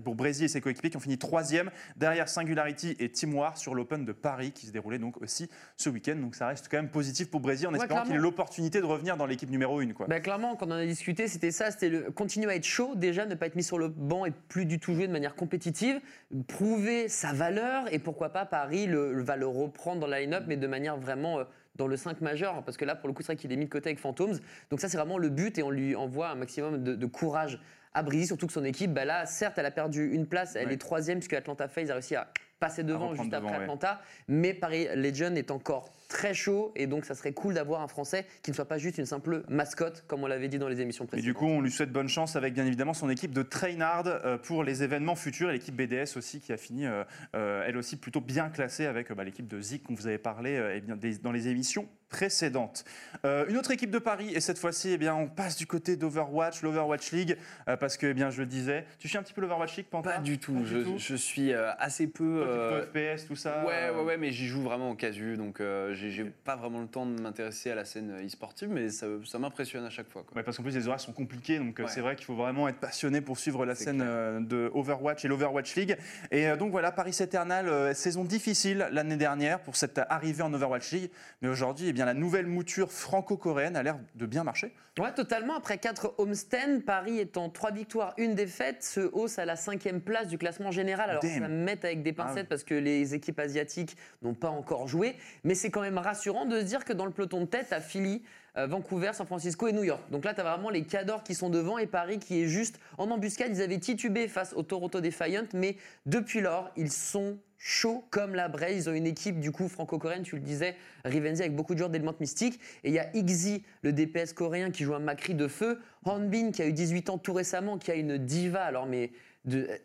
pour 0.03 0.15
Brésil 0.15 0.45
et 0.45 0.47
ses 0.47 0.61
coéquipiers 0.61 0.89
qui 0.89 0.97
ont 0.97 1.01
fini 1.01 1.17
troisième 1.17 1.71
derrière 1.95 2.29
Singularity 2.29 2.95
et 2.99 3.09
Team 3.09 3.33
War 3.35 3.57
sur 3.57 3.75
l'Open 3.75 4.05
de 4.05 4.11
Paris 4.11 4.51
qui 4.51 4.65
se 4.65 4.71
déroulait 4.71 4.99
donc 4.99 5.21
aussi 5.21 5.49
ce 5.75 5.89
week-end. 5.89 6.15
Donc 6.15 6.35
ça 6.35 6.47
reste 6.47 6.67
quand 6.69 6.77
même 6.77 6.89
positif 6.89 7.29
pour 7.29 7.39
Brésil 7.39 7.67
en 7.67 7.73
espérant 7.73 8.03
qu'il 8.03 8.15
ait 8.15 8.19
l'opportunité 8.19 8.79
de 8.79 8.85
revenir 8.85 9.17
dans 9.17 9.25
l'équipe 9.25 9.49
numéro 9.49 9.79
1. 9.79 9.87
Bah, 10.07 10.19
clairement, 10.19 10.55
quand 10.55 10.67
on 10.67 10.71
en 10.71 10.75
a 10.75 10.85
discuté, 10.85 11.27
c'était 11.27 11.51
ça, 11.51 11.71
c'était 11.71 11.89
le... 11.89 12.11
continuer 12.11 12.51
à 12.51 12.55
être 12.55 12.65
chaud 12.65 12.93
déjà, 12.95 13.25
ne 13.25 13.35
pas 13.35 13.47
être 13.47 13.55
mis 13.55 13.63
sur 13.63 13.77
le 13.77 13.87
banc 13.87 14.25
et 14.25 14.31
plus 14.31 14.65
du 14.65 14.79
tout 14.79 14.93
jouer 14.93 15.07
de 15.07 15.11
manière 15.11 15.35
compétitive, 15.35 15.99
prouver 16.47 17.09
sa 17.09 17.33
valeur 17.33 17.91
et 17.93 17.99
pourquoi 17.99 18.29
pas 18.29 18.45
Paris 18.45 18.87
le, 18.87 19.21
va 19.21 19.35
le 19.35 19.47
reprendre 19.47 19.99
dans 20.01 20.07
la 20.07 20.21
line-up 20.21 20.43
mais 20.47 20.57
de 20.57 20.67
manière 20.67 20.97
vraiment... 20.97 21.39
Euh, 21.39 21.43
dans 21.77 21.87
le 21.87 21.95
5 21.95 22.21
majeur, 22.21 22.63
parce 22.63 22.77
que 22.77 22.85
là, 22.85 22.95
pour 22.95 23.07
le 23.07 23.13
coup, 23.13 23.21
c'est 23.21 23.33
vrai 23.33 23.35
qu'il 23.35 23.51
est 23.51 23.55
mis 23.55 23.65
de 23.65 23.69
côté 23.69 23.89
avec 23.89 23.99
Phantoms. 23.99 24.39
Donc 24.69 24.79
ça, 24.79 24.89
c'est 24.89 24.97
vraiment 24.97 25.17
le 25.17 25.29
but 25.29 25.57
et 25.57 25.63
on 25.63 25.71
lui 25.71 25.95
envoie 25.95 26.29
un 26.29 26.35
maximum 26.35 26.83
de, 26.83 26.95
de 26.95 27.05
courage 27.05 27.59
à 27.93 28.03
Brésil, 28.03 28.27
surtout 28.27 28.47
que 28.47 28.53
son 28.53 28.65
équipe, 28.65 28.93
bah 28.93 29.05
là, 29.05 29.25
certes, 29.25 29.57
elle 29.57 29.65
a 29.65 29.71
perdu 29.71 30.11
une 30.11 30.27
place, 30.27 30.55
elle 30.55 30.71
est 30.71 30.77
troisième, 30.77 31.19
puisque 31.19 31.33
Atlanta 31.33 31.67
Phase 31.67 31.89
a 31.89 31.93
réussi 31.93 32.15
à 32.15 32.27
passer 32.59 32.83
devant 32.83 33.15
juste 33.15 33.33
après 33.33 33.55
Atlanta. 33.55 34.01
Mais 34.27 34.53
Paris 34.53 34.87
Legion 34.95 35.35
est 35.35 35.51
encore 35.51 35.91
très 36.07 36.33
chaud 36.33 36.71
et 36.75 36.87
donc 36.87 37.05
ça 37.05 37.15
serait 37.15 37.33
cool 37.33 37.53
d'avoir 37.53 37.81
un 37.81 37.87
Français 37.87 38.25
qui 38.41 38.51
ne 38.51 38.55
soit 38.55 38.65
pas 38.65 38.77
juste 38.77 38.97
une 38.97 39.05
simple 39.05 39.43
mascotte 39.49 40.03
comme 40.07 40.23
on 40.23 40.27
l'avait 40.27 40.47
dit 40.47 40.57
dans 40.57 40.67
les 40.67 40.81
émissions 40.81 41.05
précédentes. 41.05 41.25
Et 41.25 41.27
du 41.27 41.33
coup, 41.33 41.45
on 41.45 41.61
lui 41.61 41.71
souhaite 41.71 41.91
bonne 41.91 42.07
chance 42.07 42.35
avec 42.35 42.53
bien 42.53 42.65
évidemment 42.65 42.93
son 42.93 43.09
équipe 43.09 43.33
de 43.33 43.43
Trainard 43.43 44.07
euh, 44.07 44.37
pour 44.37 44.63
les 44.63 44.83
événements 44.83 45.15
futurs 45.15 45.49
et 45.49 45.53
l'équipe 45.53 45.75
BDS 45.75 46.17
aussi 46.17 46.39
qui 46.39 46.53
a 46.53 46.57
fini 46.57 46.85
euh, 46.85 47.03
euh, 47.35 47.63
elle 47.65 47.77
aussi 47.77 47.97
plutôt 47.97 48.21
bien 48.21 48.49
classée 48.49 48.85
avec 48.85 49.11
bah, 49.11 49.23
l'équipe 49.23 49.47
de 49.47 49.59
Zik 49.59 49.87
dont 49.87 49.95
vous 49.95 50.07
avez 50.07 50.17
parlé 50.17 50.51
et 50.75 50.81
bien, 50.81 50.97
dans 51.21 51.31
les 51.31 51.47
émissions 51.47 51.87
précédentes. 52.09 52.85
une 53.25 53.57
autre 53.57 53.71
équipe 53.71 53.91
de 53.91 53.99
Paris 53.99 54.31
et 54.33 54.39
cette 54.39 54.59
fois-ci 54.59 54.91
eh 54.91 54.97
bien 54.97 55.13
on 55.13 55.27
passe 55.27 55.57
du 55.57 55.67
côté 55.67 55.97
d'Overwatch, 55.97 56.61
l'Overwatch 56.61 57.11
League 57.11 57.37
parce 57.81 57.97
que 57.97 58.07
eh 58.07 58.13
bien 58.13 58.29
je 58.29 58.39
le 58.39 58.45
disais, 58.45 58.85
tu 58.97 59.09
suis 59.09 59.17
un 59.17 59.23
petit 59.23 59.33
peu 59.33 59.41
l'Overwatch 59.41 59.75
League 59.75 59.87
Panta 59.87 60.11
Pas 60.11 60.17
du 60.19 60.37
tout, 60.37 60.63
je, 60.63 60.97
je, 60.97 61.15
suis 61.15 61.53
assez 61.53 62.07
peu 62.07 62.46
FPS 62.47 63.27
tout 63.27 63.35
ça. 63.35 63.63
Ouais 63.65 63.89
ouais 63.89 64.03
ouais 64.03 64.17
mais 64.17 64.31
j'y 64.31 64.47
joue 64.47 64.61
vraiment 64.61 64.91
au 64.91 64.95
casu 64.95 65.37
donc 65.37 65.61
j'ai 65.93 66.23
pas 66.23 66.55
vraiment 66.55 66.81
le 66.81 66.87
temps 66.87 67.05
de 67.05 67.19
m'intéresser 67.21 67.71
à 67.71 67.75
la 67.75 67.85
scène 67.85 68.25
e-sportive, 68.25 68.69
mais 68.69 68.89
ça, 68.89 69.07
m'impressionne 69.39 69.85
à 69.85 69.89
chaque 69.89 70.09
fois. 70.09 70.23
Quoi. 70.23 70.43
parce 70.43 70.57
qu'en 70.57 70.63
plus, 70.63 70.75
les 70.75 70.87
horaires 70.87 70.99
sont 70.99 71.13
compliqués, 71.13 71.59
donc 71.59 71.79
euh, 71.79 71.85
c'est 71.87 72.01
vrai 72.01 72.15
qu'il 72.15 72.25
faut 72.25 72.35
vraiment 72.35 72.67
être 72.67 72.79
passionné 72.79 73.21
pour 73.21 73.37
suivre 73.37 73.65
la 73.65 73.75
scène 73.75 74.01
euh, 74.03 74.39
de 74.39 74.71
Overwatch 74.73 75.25
et 75.25 75.27
l'Overwatch 75.27 75.75
League. 75.75 75.97
Et 76.31 76.47
euh, 76.47 76.55
donc 76.55 76.71
voilà, 76.71 76.91
Paris 76.91 77.15
Eternal, 77.19 77.95
saison 77.95 78.23
difficile 78.23 78.87
l'année 78.91 79.17
dernière 79.17 79.59
pour 79.59 79.75
cette 79.75 79.99
arrivée 80.09 80.43
en 80.43 80.53
Overwatch 80.53 80.91
League, 80.91 81.11
mais 81.41 81.49
aujourd'hui, 81.49 81.87
eh 81.89 81.93
bien, 81.93 82.05
la 82.05 82.13
nouvelle 82.13 82.47
mouture 82.47 82.91
franco-coréenne 82.91 83.75
a 83.75 83.83
l'air 83.83 83.97
de 84.15 84.25
bien 84.25 84.43
marcher. 84.43 84.73
Ouais, 84.99 85.13
totalement. 85.13 85.55
Après 85.55 85.77
4 85.77 86.15
homestands, 86.17 86.81
Paris 86.85 87.19
étant 87.19 87.49
3 87.49 87.71
victoires, 87.71 88.13
une 88.17 88.33
défaite, 88.33 88.83
se 88.83 89.01
hausse 89.13 89.37
à 89.37 89.45
la 89.45 89.55
cinquième 89.55 90.01
place 90.01 90.27
du 90.27 90.37
classement 90.37 90.71
général. 90.71 91.09
Alors 91.09 91.23
ça 91.23 91.47
me 91.47 91.47
met 91.47 91.85
avec 91.85 92.01
des 92.01 92.13
pincettes 92.13 92.36
ah 92.36 92.36
parce 92.43 92.63
que 92.63 92.75
les 92.75 93.15
équipes 93.15 93.39
asiatiques 93.39 93.97
n'ont 94.21 94.33
pas 94.33 94.49
encore 94.49 94.87
joué, 94.87 95.15
mais 95.43 95.55
c'est 95.55 95.69
quand 95.69 95.81
même 95.81 95.97
rassurant 95.97 96.45
de 96.45 96.59
se 96.59 96.65
dire 96.65 96.85
que 96.85 96.93
dans 96.93 97.05
le 97.05 97.11
peloton 97.11 97.41
de 97.41 97.45
tête, 97.45 97.73
à 97.73 97.79
Philly, 97.79 98.23
euh, 98.57 98.65
Vancouver, 98.65 99.11
San 99.13 99.27
Francisco 99.27 99.67
et 99.67 99.73
New 99.73 99.83
York. 99.83 100.01
Donc 100.11 100.25
là, 100.25 100.33
tu 100.33 100.41
as 100.41 100.43
vraiment 100.43 100.69
les 100.69 100.83
cadors 100.83 101.23
qui 101.23 101.35
sont 101.35 101.49
devant 101.49 101.77
et 101.77 101.85
Paris 101.85 102.17
qui 102.19 102.41
est 102.41 102.47
juste 102.47 102.79
en 102.97 103.09
embuscade. 103.11 103.55
Ils 103.55 103.61
avaient 103.61 103.79
titubé 103.79 104.27
face 104.27 104.53
au 104.53 104.63
Toronto 104.63 104.99
Defiant, 104.99 105.45
mais 105.53 105.75
depuis 106.05 106.41
lors, 106.41 106.71
ils 106.75 106.91
sont 106.91 107.37
chauds 107.59 108.03
comme 108.09 108.33
la 108.33 108.47
braise. 108.47 108.85
Ils 108.85 108.89
ont 108.89 108.93
une 108.93 109.05
équipe 109.05 109.39
du 109.39 109.51
coup 109.51 109.67
franco-coréenne, 109.67 110.23
tu 110.23 110.35
le 110.35 110.41
disais, 110.41 110.75
Rivenzi 111.05 111.41
avec 111.41 111.55
beaucoup 111.55 111.73
de 111.73 111.79
joueurs 111.79 111.91
d'éléments 111.91 112.15
mystiques. 112.19 112.59
Et 112.83 112.89
il 112.89 112.93
y 112.93 112.99
a 112.99 113.15
Ixi, 113.15 113.63
le 113.83 113.93
DPS 113.93 114.33
coréen, 114.33 114.71
qui 114.71 114.83
joue 114.83 114.95
un 114.95 114.99
Macri 114.99 115.35
de 115.35 115.47
feu. 115.47 115.79
Hanbin, 116.05 116.51
qui 116.51 116.61
a 116.61 116.65
eu 116.65 116.73
18 116.73 117.09
ans 117.09 117.17
tout 117.17 117.33
récemment, 117.33 117.77
qui 117.77 117.91
a 117.91 117.95
une 117.95 118.17
diva. 118.17 118.63
Alors, 118.63 118.87
mais 118.87 119.11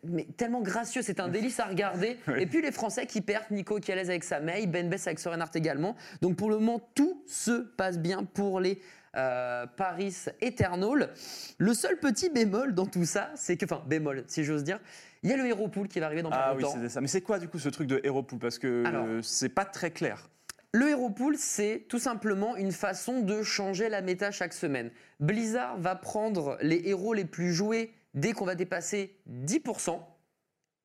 mais 0.03 0.27
tellement 0.37 0.61
gracieux, 0.61 1.01
c'est 1.01 1.19
un 1.19 1.27
délice 1.27 1.59
à 1.59 1.65
regarder. 1.65 2.17
Et 2.37 2.45
puis 2.45 2.61
les 2.61 2.71
Français 2.71 3.05
qui 3.05 3.21
perdent, 3.21 3.51
Nico 3.51 3.79
qui 3.79 3.91
est 3.91 3.93
à 3.93 3.97
l'aise 3.97 4.09
avec 4.09 4.23
sa 4.23 4.39
May, 4.39 4.67
Ben 4.67 4.89
Bess 4.89 5.07
avec 5.07 5.19
Sorenart 5.19 5.51
également. 5.55 5.95
Donc 6.21 6.35
pour 6.35 6.49
le 6.49 6.57
moment, 6.57 6.81
tout 6.95 7.23
se 7.27 7.61
passe 7.61 7.97
bien 7.99 8.23
pour 8.23 8.59
les 8.59 8.79
euh, 9.15 9.65
Paris 9.77 10.15
Eternal. 10.41 11.09
Le 11.57 11.73
seul 11.73 11.97
petit 11.97 12.29
bémol 12.29 12.73
dans 12.73 12.87
tout 12.87 13.05
ça, 13.05 13.31
c'est 13.35 13.57
que, 13.57 13.65
enfin 13.65 13.83
bémol 13.87 14.23
si 14.27 14.43
j'ose 14.43 14.63
dire, 14.63 14.79
Il 15.21 15.29
y 15.29 15.33
a 15.33 15.37
le 15.37 15.45
Hero 15.45 15.67
Pool 15.67 15.87
qui 15.87 15.99
va 15.99 16.07
arriver 16.07 16.23
dans 16.23 16.29
pas 16.31 16.47
Ah 16.47 16.55
oui, 16.55 16.63
longtemps. 16.63 16.77
c'est 16.81 16.89
ça. 16.89 16.99
Mais 17.01 17.07
c'est 17.07 17.21
quoi 17.21 17.39
du 17.39 17.47
coup 17.47 17.59
ce 17.59 17.69
truc 17.69 17.87
de 17.87 18.01
Hero 18.03 18.23
Pool? 18.23 18.39
Parce 18.39 18.59
que 18.59 18.83
euh, 18.85 19.21
c'est 19.21 19.49
pas 19.49 19.65
très 19.65 19.91
clair. 19.91 20.29
Le 20.75 20.89
Hero 20.89 21.11
Pool, 21.11 21.35
c'est 21.37 21.85
tout 21.87 21.99
simplement 21.99 22.55
une 22.55 22.71
façon 22.71 23.21
de 23.21 23.43
changer 23.43 23.89
la 23.89 24.01
méta 24.01 24.31
chaque 24.31 24.53
semaine. 24.53 24.89
Blizzard 25.19 25.77
va 25.79 25.95
prendre 25.95 26.57
les 26.61 26.81
héros 26.85 27.13
les 27.13 27.25
plus 27.25 27.53
joués 27.53 27.93
dès 28.13 28.33
qu'on 28.33 28.45
va 28.45 28.55
dépasser 28.55 29.17
10%, 29.29 29.99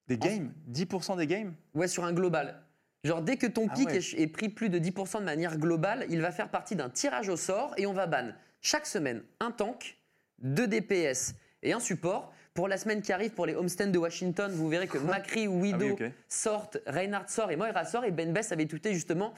Des 0.08 0.18
games? 0.18 0.52
10% 0.72 1.16
des 1.16 1.26
games? 1.26 1.54
Ouais, 1.74 1.88
sur 1.88 2.04
un 2.04 2.12
global. 2.12 2.62
Genre, 3.04 3.22
dès 3.22 3.36
que 3.36 3.46
ton 3.46 3.66
Ah 3.70 3.74
pic 3.74 3.86
ouais. 3.86 3.98
est, 3.98 4.14
est 4.20 4.26
pris 4.26 4.48
plus 4.48 4.70
de 4.70 4.78
10% 4.78 5.20
de 5.20 5.24
manière 5.24 5.56
globale, 5.58 6.06
il 6.10 6.20
va 6.20 6.32
faire 6.32 6.48
partie 6.50 6.74
d'un 6.76 6.90
tirage 6.90 7.28
au 7.28 7.36
sort 7.36 7.72
et 7.76 7.86
on 7.86 7.92
va 7.92 8.06
ban 8.06 8.30
chaque 8.60 8.86
semaine 8.86 9.22
un 9.40 9.50
tank, 9.52 9.96
deux 10.40 10.66
DPS 10.66 11.34
et 11.62 11.72
un 11.72 11.80
support. 11.80 12.32
Pour 12.54 12.66
la 12.66 12.76
semaine 12.76 13.02
qui 13.02 13.12
arrive, 13.12 13.30
pour 13.30 13.46
les 13.46 13.54
homestands 13.54 13.86
de 13.86 13.98
Washington, 13.98 14.50
vous 14.50 14.68
verrez 14.68 14.88
que 14.88 14.98
Macri, 15.12 15.46
Widow 15.46 15.78
Ah 15.78 15.84
oui, 16.00 16.06
ok. 16.06 16.12
sortent, 16.28 16.78
Reinhardt 16.88 17.28
sort 17.28 17.52
et 17.52 17.56
Moira 17.56 17.84
sort. 17.84 18.04
Et 18.04 18.10
Ben 18.10 18.32
Bess 18.32 18.50
avait 18.50 18.66
tweeté 18.66 18.92
justement 18.94 19.32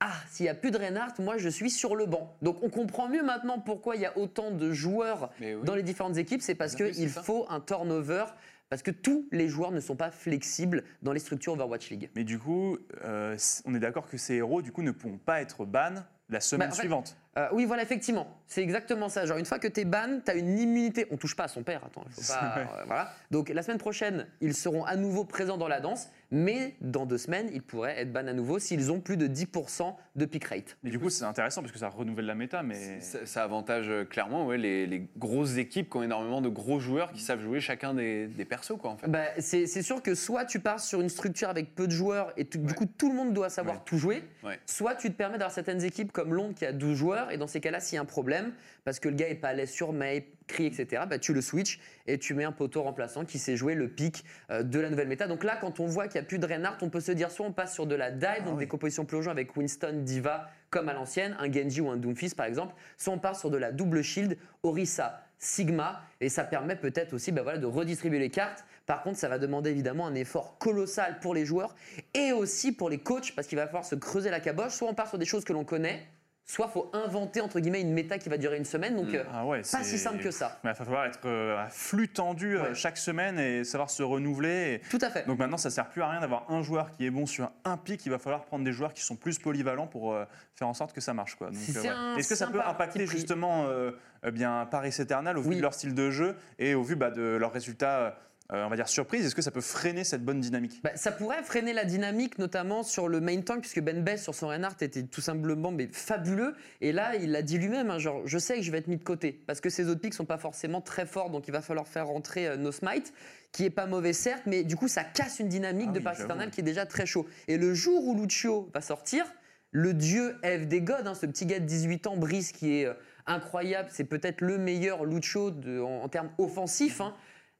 Ah, 0.00 0.12
s'il 0.30 0.44
n'y 0.44 0.50
a 0.50 0.54
plus 0.54 0.70
de 0.70 0.78
Reinhardt, 0.78 1.14
moi 1.20 1.36
je 1.36 1.48
suis 1.48 1.70
sur 1.70 1.96
le 1.96 2.06
banc. 2.06 2.36
Donc 2.42 2.62
on 2.62 2.68
comprend 2.68 3.08
mieux 3.08 3.22
maintenant 3.22 3.58
pourquoi 3.58 3.96
il 3.96 4.02
y 4.02 4.06
a 4.06 4.16
autant 4.18 4.50
de 4.50 4.72
joueurs 4.72 5.30
oui. 5.40 5.54
dans 5.64 5.74
les 5.74 5.82
différentes 5.82 6.16
équipes. 6.16 6.42
C'est 6.42 6.54
parce 6.54 6.72
c'est 6.76 6.90
qu'il 6.90 7.08
faut 7.08 7.46
un 7.48 7.60
turnover. 7.60 8.24
Parce 8.70 8.82
que 8.82 8.90
tous 8.90 9.28
les 9.30 9.48
joueurs 9.48 9.70
ne 9.70 9.78
sont 9.78 9.94
pas 9.94 10.10
flexibles 10.10 10.84
dans 11.02 11.12
les 11.12 11.20
structures 11.20 11.52
Overwatch 11.52 11.90
League. 11.90 12.10
Mais 12.16 12.24
du 12.24 12.38
coup, 12.38 12.78
euh, 13.04 13.36
on 13.66 13.74
est 13.74 13.78
d'accord 13.78 14.08
que 14.08 14.16
ces 14.16 14.34
héros 14.34 14.62
du 14.62 14.72
coup 14.72 14.82
ne 14.82 14.90
pourront 14.90 15.18
pas 15.18 15.40
être 15.42 15.64
ban 15.64 15.94
la 16.28 16.40
semaine 16.40 16.68
Bah, 16.68 16.72
en 16.72 16.74
fait, 16.74 16.80
suivante. 16.82 17.16
Euh, 17.36 17.48
oui, 17.52 17.64
voilà, 17.64 17.82
effectivement. 17.82 18.26
C'est 18.46 18.62
exactement 18.62 19.08
ça. 19.08 19.26
Genre, 19.26 19.38
une 19.38 19.44
fois 19.44 19.58
que 19.58 19.66
tu 19.68 19.80
es 19.80 19.84
ban, 19.84 20.20
tu 20.24 20.30
as 20.30 20.34
une 20.34 20.58
immunité. 20.58 21.06
On 21.10 21.16
touche 21.16 21.34
pas 21.34 21.44
à 21.44 21.48
son 21.48 21.62
père, 21.62 21.82
attends. 21.84 22.04
il 22.06 22.22
Faut 22.24 22.32
pas, 22.32 22.54
Ouais. 22.56 22.62
euh, 22.80 22.84
voilà. 22.86 23.12
Donc, 23.30 23.48
la 23.48 23.62
semaine 23.62 23.78
prochaine, 23.78 24.26
ils 24.40 24.54
seront 24.54 24.84
à 24.84 24.96
nouveau 24.96 25.24
présents 25.24 25.56
dans 25.56 25.66
la 25.68 25.80
danse, 25.80 26.08
mais 26.30 26.74
dans 26.80 27.06
deux 27.06 27.18
semaines, 27.18 27.48
ils 27.52 27.62
pourraient 27.62 27.98
être 28.00 28.12
ban 28.12 28.26
à 28.26 28.32
nouveau 28.32 28.58
s'ils 28.58 28.92
ont 28.92 29.00
plus 29.00 29.16
de 29.16 29.26
10% 29.26 29.94
de 30.16 30.24
pick 30.26 30.44
rate. 30.44 30.76
Et 30.84 30.90
du 30.90 30.98
coup, 30.98 31.10
c'est 31.10 31.24
intéressant 31.24 31.60
parce 31.62 31.72
que 31.72 31.78
ça 31.78 31.88
renouvelle 31.88 32.26
la 32.26 32.34
méta, 32.34 32.62
mais 32.62 33.00
Ça, 33.00 33.26
ça 33.26 33.42
avantage 33.42 33.88
euh, 33.88 34.04
clairement 34.04 34.46
ouais, 34.46 34.58
les, 34.58 34.86
les 34.86 35.08
grosses 35.16 35.56
équipes 35.56 35.90
qui 35.90 35.96
ont 35.96 36.02
énormément 36.02 36.40
de 36.40 36.48
gros 36.48 36.78
joueurs 36.78 37.12
qui 37.12 37.20
savent 37.22 37.40
jouer 37.40 37.60
chacun 37.60 37.94
des, 37.94 38.26
des 38.28 38.44
persos. 38.44 38.76
Quoi, 38.80 38.90
en 38.90 38.96
fait. 38.96 39.08
Bah, 39.08 39.24
c'est 39.38 39.66
c'est 39.66 39.82
sûr 39.82 40.02
que 40.02 40.14
soit 40.14 40.44
tu 40.44 40.60
pars 40.60 40.78
sur 40.80 41.00
une 41.00 41.08
structure 41.08 41.48
avec 41.48 41.74
peu 41.74 41.86
de 41.86 41.92
joueurs 41.92 42.32
et 42.36 42.44
tu- 42.44 42.58
du 42.58 42.66
Ouais. 42.68 42.74
coup 42.74 42.86
tout 42.86 43.08
le 43.10 43.14
monde 43.16 43.32
doit 43.32 43.48
savoir 43.50 43.76
Ouais. 43.76 43.82
tout 43.84 43.98
jouer, 43.98 44.22
Ouais. 44.44 44.58
soit 44.66 44.94
tu 44.94 45.10
te 45.10 45.16
permets 45.16 45.38
d'avoir 45.38 45.52
certaines 45.52 45.82
équipes 45.84 46.12
comme 46.12 46.32
Londres 46.34 46.54
qui 46.56 46.64
a 46.66 46.72
12 46.72 46.96
joueurs 46.96 47.23
et 47.30 47.36
dans 47.36 47.46
ces 47.46 47.60
cas-là, 47.60 47.80
s'il 47.80 47.96
y 47.96 47.98
a 47.98 48.02
un 48.02 48.06
problème, 48.06 48.52
parce 48.84 49.00
que 49.00 49.08
le 49.08 49.14
gars 49.14 49.28
est 49.28 49.34
pas 49.34 49.48
à 49.48 49.52
l'aise 49.54 49.70
sur 49.70 49.92
May, 49.92 50.28
crie, 50.46 50.66
etc., 50.66 51.04
bah, 51.08 51.18
tu 51.18 51.32
le 51.32 51.40
switch 51.40 51.80
et 52.06 52.18
tu 52.18 52.34
mets 52.34 52.44
un 52.44 52.52
poteau 52.52 52.82
remplaçant 52.82 53.24
qui 53.24 53.38
sait 53.38 53.56
jouer 53.56 53.74
le 53.74 53.88
pic 53.88 54.24
euh, 54.50 54.62
de 54.62 54.78
la 54.78 54.90
nouvelle 54.90 55.08
méta. 55.08 55.26
Donc 55.26 55.44
là, 55.44 55.56
quand 55.56 55.80
on 55.80 55.86
voit 55.86 56.08
qu'il 56.08 56.20
n'y 56.20 56.26
a 56.26 56.28
plus 56.28 56.38
de 56.38 56.46
Reinhardt, 56.46 56.78
on 56.82 56.90
peut 56.90 57.00
se 57.00 57.12
dire 57.12 57.30
soit 57.30 57.46
on 57.46 57.52
passe 57.52 57.74
sur 57.74 57.86
de 57.86 57.94
la 57.94 58.10
dive, 58.10 58.44
donc 58.44 58.54
oui. 58.54 58.64
des 58.64 58.68
compositions 58.68 59.04
plongeons 59.04 59.30
avec 59.30 59.56
Winston, 59.56 60.02
Diva, 60.04 60.50
comme 60.70 60.88
à 60.88 60.92
l'ancienne, 60.92 61.36
un 61.38 61.50
Genji 61.50 61.80
ou 61.80 61.90
un 61.90 61.96
Doomfist 61.96 62.36
par 62.36 62.46
exemple, 62.46 62.74
soit 62.96 63.14
on 63.14 63.18
part 63.18 63.36
sur 63.36 63.50
de 63.50 63.56
la 63.56 63.72
double 63.72 64.02
shield, 64.02 64.36
Orisa, 64.62 65.24
Sigma, 65.38 66.02
et 66.20 66.28
ça 66.28 66.44
permet 66.44 66.76
peut-être 66.76 67.12
aussi 67.12 67.30
bah 67.32 67.42
voilà, 67.42 67.58
de 67.58 67.66
redistribuer 67.66 68.18
les 68.18 68.30
cartes. 68.30 68.64
Par 68.86 69.02
contre, 69.02 69.18
ça 69.18 69.28
va 69.28 69.38
demander 69.38 69.70
évidemment 69.70 70.06
un 70.06 70.14
effort 70.14 70.58
colossal 70.58 71.18
pour 71.20 71.34
les 71.34 71.46
joueurs 71.46 71.74
et 72.12 72.32
aussi 72.32 72.72
pour 72.72 72.90
les 72.90 72.98
coachs, 72.98 73.34
parce 73.34 73.46
qu'il 73.46 73.56
va 73.56 73.66
falloir 73.66 73.84
se 73.84 73.94
creuser 73.94 74.30
la 74.30 74.40
caboche. 74.40 74.72
Soit 74.72 74.88
on 74.88 74.94
part 74.94 75.08
sur 75.08 75.18
des 75.18 75.24
choses 75.24 75.44
que 75.44 75.52
l'on 75.52 75.64
connaît, 75.64 76.06
soit 76.46 76.68
faut 76.68 76.90
inventer 76.92 77.40
entre 77.40 77.58
guillemets 77.60 77.80
une 77.80 77.92
méta 77.92 78.18
qui 78.18 78.28
va 78.28 78.36
durer 78.36 78.56
une 78.58 78.64
semaine. 78.66 78.96
Donc, 78.96 79.08
Mm. 79.08 79.14
euh, 79.14 79.24
ah 79.32 79.46
ouais, 79.46 79.62
pas 79.62 79.82
si 79.82 79.98
simple 79.98 80.22
que 80.22 80.30
ça. 80.30 80.58
Il 80.62 80.66
va 80.66 80.74
falloir 80.74 81.06
être 81.06 81.20
euh, 81.24 81.56
à 81.58 81.68
flux 81.68 82.08
tendu 82.08 82.56
euh, 82.56 82.62
Ouais. 82.64 82.74
chaque 82.74 82.98
semaine 82.98 83.38
et 83.38 83.64
savoir 83.64 83.88
se 83.90 84.02
renouveler. 84.02 84.80
Et- 84.84 84.88
Tout 84.90 84.98
à 85.00 85.08
fait. 85.10 85.26
Donc 85.26 85.38
maintenant, 85.38 85.56
ça 85.56 85.70
sert 85.70 85.88
plus 85.88 86.02
à 86.02 86.08
rien 86.10 86.20
d'avoir 86.20 86.50
un 86.50 86.62
joueur 86.62 86.90
qui 86.90 87.06
est 87.06 87.10
bon 87.10 87.24
sur 87.26 87.50
un 87.64 87.76
pic. 87.78 88.04
Il 88.04 88.10
va 88.10 88.18
falloir 88.18 88.44
prendre 88.44 88.64
des 88.64 88.72
joueurs 88.72 88.92
qui 88.92 89.02
sont 89.02 89.16
plus 89.16 89.38
polyvalents 89.38 89.86
pour 89.86 90.16
faire 90.54 90.68
en 90.68 90.74
sorte 90.74 90.92
que 90.92 91.00
ça 91.00 91.14
marche. 91.14 91.34
quoi. 91.36 91.48
Ouais. 91.48 92.18
Est-ce 92.18 92.28
que 92.28 92.34
ça 92.34 92.46
peut 92.48 92.60
impacter 92.60 93.06
justement 93.06 93.64
euh, 93.68 93.92
eh 94.26 94.30
bien 94.30 94.66
Paris 94.70 94.94
Eternal 94.98 95.38
au 95.38 95.42
vu 95.42 95.50
Oui. 95.50 95.56
de 95.56 95.62
leur 95.62 95.72
style 95.74 95.94
de 95.94 96.10
jeu 96.10 96.36
et 96.58 96.74
au 96.74 96.82
vu 96.82 96.94
bah, 96.96 97.10
de 97.10 97.22
leurs 97.36 97.52
résultats, 97.52 98.16
euh, 98.52 98.64
on 98.64 98.68
va 98.68 98.76
dire 98.76 98.88
surprise 98.88 99.24
Est-ce 99.24 99.34
que 99.34 99.40
ça 99.42 99.50
peut 99.50 99.60
freiner 99.62 100.04
cette 100.04 100.22
bonne 100.24 100.40
dynamique? 100.40 100.80
Bah, 100.84 100.90
ça 100.96 101.12
pourrait 101.12 101.42
freiner 101.42 101.72
la 101.72 101.84
dynamique, 101.84 102.38
notamment 102.38 102.82
sur 102.82 103.08
le 103.08 103.20
main 103.20 103.40
tank, 103.40 103.60
puisque 103.60 103.80
Ben 103.80 104.02
Bess 104.04 104.22
sur 104.22 104.34
son 104.34 104.48
Reinhardt 104.48 104.76
était 104.82 105.02
tout 105.04 105.20
simplement 105.22 105.72
mais 105.72 105.88
fabuleux. 105.90 106.54
Et 106.82 106.92
là, 106.92 107.16
il 107.16 107.32
l'a 107.32 107.40
dit 107.42 107.56
lui-même, 107.58 107.90
hein, 107.90 107.98
genre, 107.98 108.20
je 108.26 108.36
sais 108.38 108.56
que 108.56 108.62
je 108.62 108.70
vais 108.70 108.78
être 108.78 108.88
mis 108.88 108.98
de 108.98 109.02
côté, 109.04 109.32
parce 109.46 109.60
que 109.62 109.70
ces 109.70 109.88
autres 109.88 110.00
pics 110.02 110.12
sont 110.14 110.26
pas 110.26 110.36
forcément 110.38 110.80
très 110.82 111.06
forts, 111.06 111.30
donc 111.30 111.48
il 111.48 111.52
va 111.52 111.62
falloir 111.62 111.88
faire 111.88 112.06
rentrer 112.06 112.46
euh, 112.46 112.56
No 112.56 112.70
Smite, 112.70 113.14
qui 113.52 113.64
est 113.64 113.70
pas 113.70 113.86
mauvais 113.86 114.12
certes, 114.12 114.42
mais 114.46 114.62
du 114.62 114.76
coup, 114.76 114.88
ça 114.88 115.04
casse 115.04 115.38
une 115.40 115.48
dynamique 115.48 115.88
Ah 115.90 115.98
de 115.98 116.00
oui. 116.00 116.22
Eternal 116.24 116.50
qui 116.50 116.60
est 116.60 116.64
déjà 116.64 116.84
très 116.86 117.06
chaud. 117.06 117.26
Et 117.48 117.56
le 117.56 117.72
jour 117.72 118.04
où 118.06 118.14
Lucio 118.20 118.68
va 118.74 118.80
sortir, 118.82 119.24
le 119.70 119.94
dieu 119.94 120.36
F 120.44 120.66
des 120.66 120.82
gods, 120.82 121.06
hein, 121.06 121.14
ce 121.14 121.24
petit 121.26 121.46
gars 121.46 121.60
de 121.60 121.64
18 121.64 122.06
ans, 122.08 122.16
Brice, 122.16 122.52
qui 122.52 122.80
est 122.80 122.84
euh, 122.86 122.92
incroyable, 123.26 123.88
c'est 123.90 124.04
peut-être 124.04 124.40
le 124.42 124.58
meilleur 124.58 125.04
Lucio 125.04 125.50
de- 125.50 125.80
en, 125.80 126.02
en 126.02 126.08
termes 126.08 126.30
offensifs, 126.38 127.00
hein, 127.00 127.14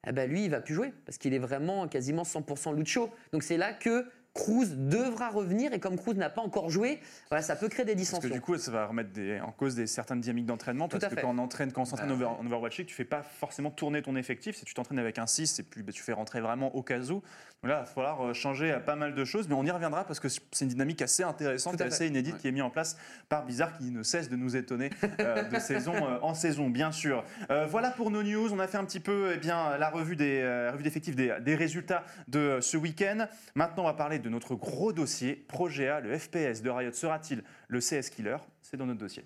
eh 0.07 0.27
lui, 0.27 0.45
il 0.45 0.51
va 0.51 0.61
plus 0.61 0.75
jouer 0.75 0.93
parce 1.07 1.19
qu'il 1.19 1.35
est 1.35 1.39
vraiment 1.39 1.89
quasiment 1.89 2.23
100% 2.23 2.75
Lucho. 2.75 3.11
Donc 3.33 3.43
c'est 3.43 3.57
là 3.57 3.73
que 3.73 4.07
Cruz 4.35 4.67
devra 4.75 5.29
revenir 5.31 5.73
et 5.73 5.79
comme 5.79 5.97
Cruz 5.97 6.15
n'a 6.17 6.29
pas 6.29 6.43
encore 6.43 6.69
joué, 6.69 6.99
voilà, 7.31 7.41
ça 7.41 7.55
peut 7.55 7.69
créer 7.69 7.85
des 7.85 7.93
Parce 7.95 8.09
que 8.09 8.17
dissensions. 8.17 8.35
du 8.35 8.41
coup, 8.41 8.59
ça 8.59 8.73
va 8.73 8.87
remettre 8.87 9.11
des- 9.13 9.39
en 9.41 9.53
cause 9.53 9.77
des 9.77 9.87
certaines 9.87 10.21
dynamiques 10.21 10.47
d'entraînement. 10.47 10.89
Parce 10.89 11.07
que 11.07 11.15
quand 11.21 11.31
on, 11.33 11.39
entraîne, 11.39 11.71
quand 11.71 11.83
on 11.83 11.85
s'entraîne 11.85 12.11
Ah, 12.11 12.15
over- 12.15 12.25
en 12.27 12.45
Overwatch 12.45 12.79
League, 12.79 12.89
tu 12.89 12.95
fais 12.97 13.05
pas 13.05 13.23
forcément 13.23 13.71
tourner 13.71 14.03
ton 14.03 14.17
effectif. 14.17 14.57
Si 14.57 14.65
tu 14.65 14.75
t'entraînes 14.75 14.99
avec 14.99 15.19
un 15.21 15.29
6 15.29 15.61
et 15.61 15.63
puis 15.63 15.85
bah, 15.85 15.93
tu 15.93 16.03
fais 16.03 16.13
rentrer 16.13 16.41
vraiment 16.41 16.75
au 16.75 16.83
cas 16.83 16.99
où. 16.99 17.23
Donc 17.63 17.71
là, 17.71 17.77
il 17.77 17.81
va 17.81 17.87
falloir 17.87 18.27
euh, 18.27 18.35
changer 18.35 18.73
à 18.73 18.81
pas 18.81 18.97
mal 18.97 19.15
de 19.15 19.25
choses. 19.25 19.49
Mais 19.49 19.55
on 19.55 19.65
y 19.65 19.71
reviendra 19.71 20.03
parce 20.05 20.19
que 20.19 20.29
c'est 20.29 20.65
une 20.65 20.69
dynamique 20.69 21.01
assez 21.01 21.23
intéressante 21.23 21.75
et 21.75 21.79
fait. 21.79 21.85
assez 21.85 22.07
inédite 22.09 22.35
Ouais. 22.35 22.41
qui 22.41 22.49
est 22.49 22.53
mise 22.53 22.63
en 22.63 22.71
place 22.71 22.97
par 23.29 23.45
Blizzard 23.45 23.79
qui 23.79 23.93
ne 23.93 24.03
cesse 24.03 24.29
de 24.29 24.35
nous 24.37 24.57
étonner 24.57 24.91
euh, 25.21 25.45
de 25.45 25.59
saison 25.61 25.95
euh, 25.95 26.19
en 26.23 26.35
saison, 26.35 26.71
bien 26.71 26.91
sûr. 26.91 27.23
Euh, 27.51 27.67
voilà 27.67 27.91
pour 27.93 28.11
nos 28.11 28.25
news. 28.25 28.53
On 28.53 28.59
a 28.59 28.67
fait 28.67 28.79
un 28.79 28.85
petit 28.85 28.99
peu 29.01 29.31
eh 29.33 29.39
bien, 29.39 29.79
la 29.79 29.91
revue 29.91 30.17
des 30.17 30.41
euh, 30.43 30.73
revue 30.73 30.83
d'effectifs 30.83 31.15
des, 31.15 31.37
des 31.41 31.55
résultats 31.55 32.03
de 32.27 32.39
euh, 32.41 32.61
ce 32.61 32.77
week-end. 32.77 33.29
Maintenant, 33.55 33.85
on 33.85 33.87
va 33.87 33.95
parler 33.95 34.19
de 34.19 34.24
notre 34.29 34.55
gros 34.55 34.93
dossier. 34.93 35.35
Projet 35.35 35.89
A, 35.89 36.01
le 36.01 36.19
FPS 36.19 36.63
de 36.63 36.71
Riot 36.71 36.93
sera-t-il 36.93 37.43
le 37.69 37.81
CS 37.81 38.11
Killer? 38.11 38.39
C'est 38.63 38.77
dans 38.77 38.87
notre 38.87 39.01
dossier. 39.01 39.25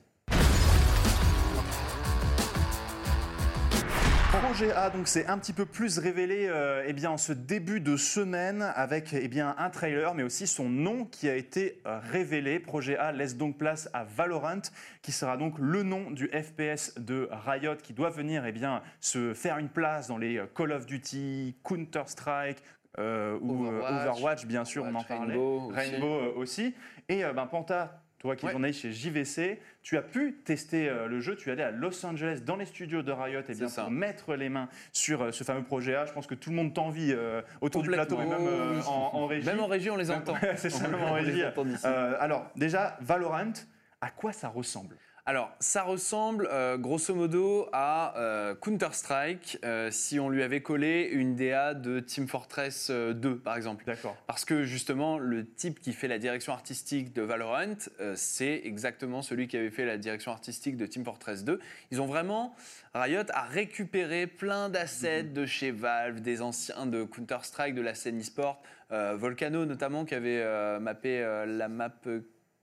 Projet 4.49 4.73
A, 4.73 4.89
donc 4.89 5.09
c'est 5.09 5.27
un 5.27 5.37
petit 5.37 5.53
peu 5.53 5.67
plus 5.67 5.99
révélé 5.99 6.47
euh, 6.49 6.85
eh 6.87 6.93
bien, 6.93 7.11
en 7.11 7.17
ce 7.17 7.33
début 7.33 7.81
de 7.81 7.97
semaine 7.97 8.63
avec 8.77 9.13
eh 9.13 9.29
bien, 9.29 9.55
un 9.59 9.69
trailer, 9.69 10.15
mais 10.15 10.23
aussi 10.23 10.47
son 10.47 10.69
nom 10.69 11.05
qui 11.05 11.29
a 11.29 11.35
été 11.35 11.81
euh, 11.87 11.99
révélé. 11.99 12.59
Projet 12.59 12.97
A 12.97 13.13
laisse 13.13 13.37
donc 13.37 13.59
place 13.59 13.91
à 13.93 14.05
Valorant, 14.05 14.63
qui 15.03 15.13
sera 15.13 15.37
donc 15.37 15.59
le 15.59 15.83
nom 15.83 16.11
du 16.11 16.29
FPS 16.29 16.95
de 16.99 17.29
Riot, 17.31 17.77
qui 17.83 17.93
doit 17.93 18.11
venir 18.11 18.47
eh 18.47 18.53
bien, 18.53 18.83
se 19.01 19.35
faire 19.35 19.59
une 19.59 19.69
place 19.69 20.09
dans 20.09 20.19
les 20.19 20.39
euh, 20.39 20.47
Call 20.47 20.73
of 20.73 20.87
Duty, 20.87 21.57
Counter-Strike 21.63 22.63
euh, 22.99 23.39
ou 23.41 23.67
euh, 23.67 23.69
Overwatch. 23.79 24.07
Overwatch, 24.09 24.47
bien 24.47 24.65
sûr, 24.65 24.85
on 24.85 24.95
en 24.95 25.03
parlait. 25.05 25.35
Rainbow 25.35 26.07
euh, 26.21 26.33
aussi. 26.37 26.75
Et 27.09 27.25
euh, 27.25 27.33
ben, 27.33 27.47
Panta, 27.47 28.03
toi 28.19 28.35
qui 28.35 28.45
es 28.45 28.47
Ouais. 28.49 28.53
journaliste 28.53 28.81
chez 28.83 28.91
JVC, 28.93 29.61
tu 29.83 29.97
as 29.97 30.03
pu 30.03 30.41
tester 30.45 30.89
euh, 30.89 31.07
le 31.07 31.21
jeu. 31.21 31.37
Tu 31.37 31.49
es 31.49 31.53
allé 31.53 31.63
à 31.63 31.71
Los 31.71 32.05
Angeles 32.05 32.41
dans 32.45 32.57
les 32.57 32.65
studios 32.67 33.03
de 33.03 33.13
Riot 33.13 33.41
et 33.41 33.55
bien 33.55 33.69
C'est 33.69 33.69
ça. 33.69 33.83
pour 33.83 33.91
mettre 33.93 34.35
les 34.35 34.49
mains 34.49 34.69
sur 34.93 35.23
euh, 35.23 35.31
ce 35.33 35.45
fameux 35.45 35.63
projet 35.63 35.95
A. 35.95 36.05
Je 36.07 36.13
pense 36.13 36.27
que 36.27 36.35
tout 36.35 36.51
le 36.51 36.57
monde 36.57 36.75
t'envie 36.75 37.13
euh, 37.13 37.43
autour 37.61 37.83
du 37.83 37.91
plateau, 37.91 38.17
mais 38.19 38.27
même 38.27 38.83
en, 38.89 39.15
en 39.15 39.27
régie. 39.27 39.47
Même 39.47 39.61
en 39.61 39.67
régie, 39.69 39.91
on 39.91 39.97
les 39.97 40.11
entend. 40.11 40.35
C'est 40.57 40.71
ça, 40.71 40.89
même 40.89 41.01
en 41.01 41.13
régie. 41.13 41.43
alors, 42.19 42.51
déjà, 42.57 42.97
Valorant, 43.01 43.53
à 44.01 44.11
quoi 44.11 44.33
ça 44.33 44.49
ressemble? 44.49 44.97
Alors, 45.29 45.55
ça 45.61 45.83
ressemble 45.83 46.49
euh, 46.51 46.79
grosso 46.79 47.15
modo 47.15 47.69
à 47.75 48.17
euh, 48.17 48.55
Counter-Strike 48.55 49.59
euh, 49.63 49.91
si 49.91 50.19
on 50.19 50.31
lui 50.31 50.43
avait 50.43 50.63
collé 50.63 51.07
une 51.13 51.37
DA 51.37 51.75
de 51.75 52.01
Team 52.01 52.27
Fortress 52.27 52.89
euh, 52.89 53.13
2, 53.13 53.37
par 53.37 53.55
exemple. 53.55 53.85
D'accord. 53.85 54.17
Parce 54.27 54.47
que 54.47 54.65
justement, 54.65 55.19
le 55.19 55.47
type 55.47 55.81
qui 55.81 55.93
fait 55.93 56.09
la 56.09 56.19
direction 56.19 56.55
artistique 56.55 57.13
de 57.13 57.21
Valorant, 57.21 57.77
c'est 58.15 58.63
exactement 58.65 59.21
celui 59.21 59.49
qui 59.49 59.59
avait 59.59 59.69
fait 59.69 59.85
la 59.85 59.99
direction 59.99 60.33
artistique 60.33 60.79
de 60.79 60.87
Team 60.87 61.05
Fortress 61.05 61.45
2. 61.45 61.61
Ils 61.91 62.01
ont 62.01 62.07
vraiment, 62.07 62.55
Riot 62.95 63.31
a 63.35 63.43
récupéré 63.43 64.27
plein 64.27 64.71
d'assets 64.71 65.25
de 65.25 65.45
chez 65.45 65.73
Valve, 65.73 66.23
des 66.23 66.41
anciens 66.41 66.87
de 66.87 67.05
Counter-Strike, 67.05 67.75
de 67.75 67.83
la 67.83 67.95
scène 67.95 68.19
e-sport, 68.19 68.63
Volcano 68.91 69.67
notamment 69.67 70.07
qui 70.07 70.15
avait 70.15 70.81
mappé 70.81 71.21
la 71.47 71.69
map 71.69 71.93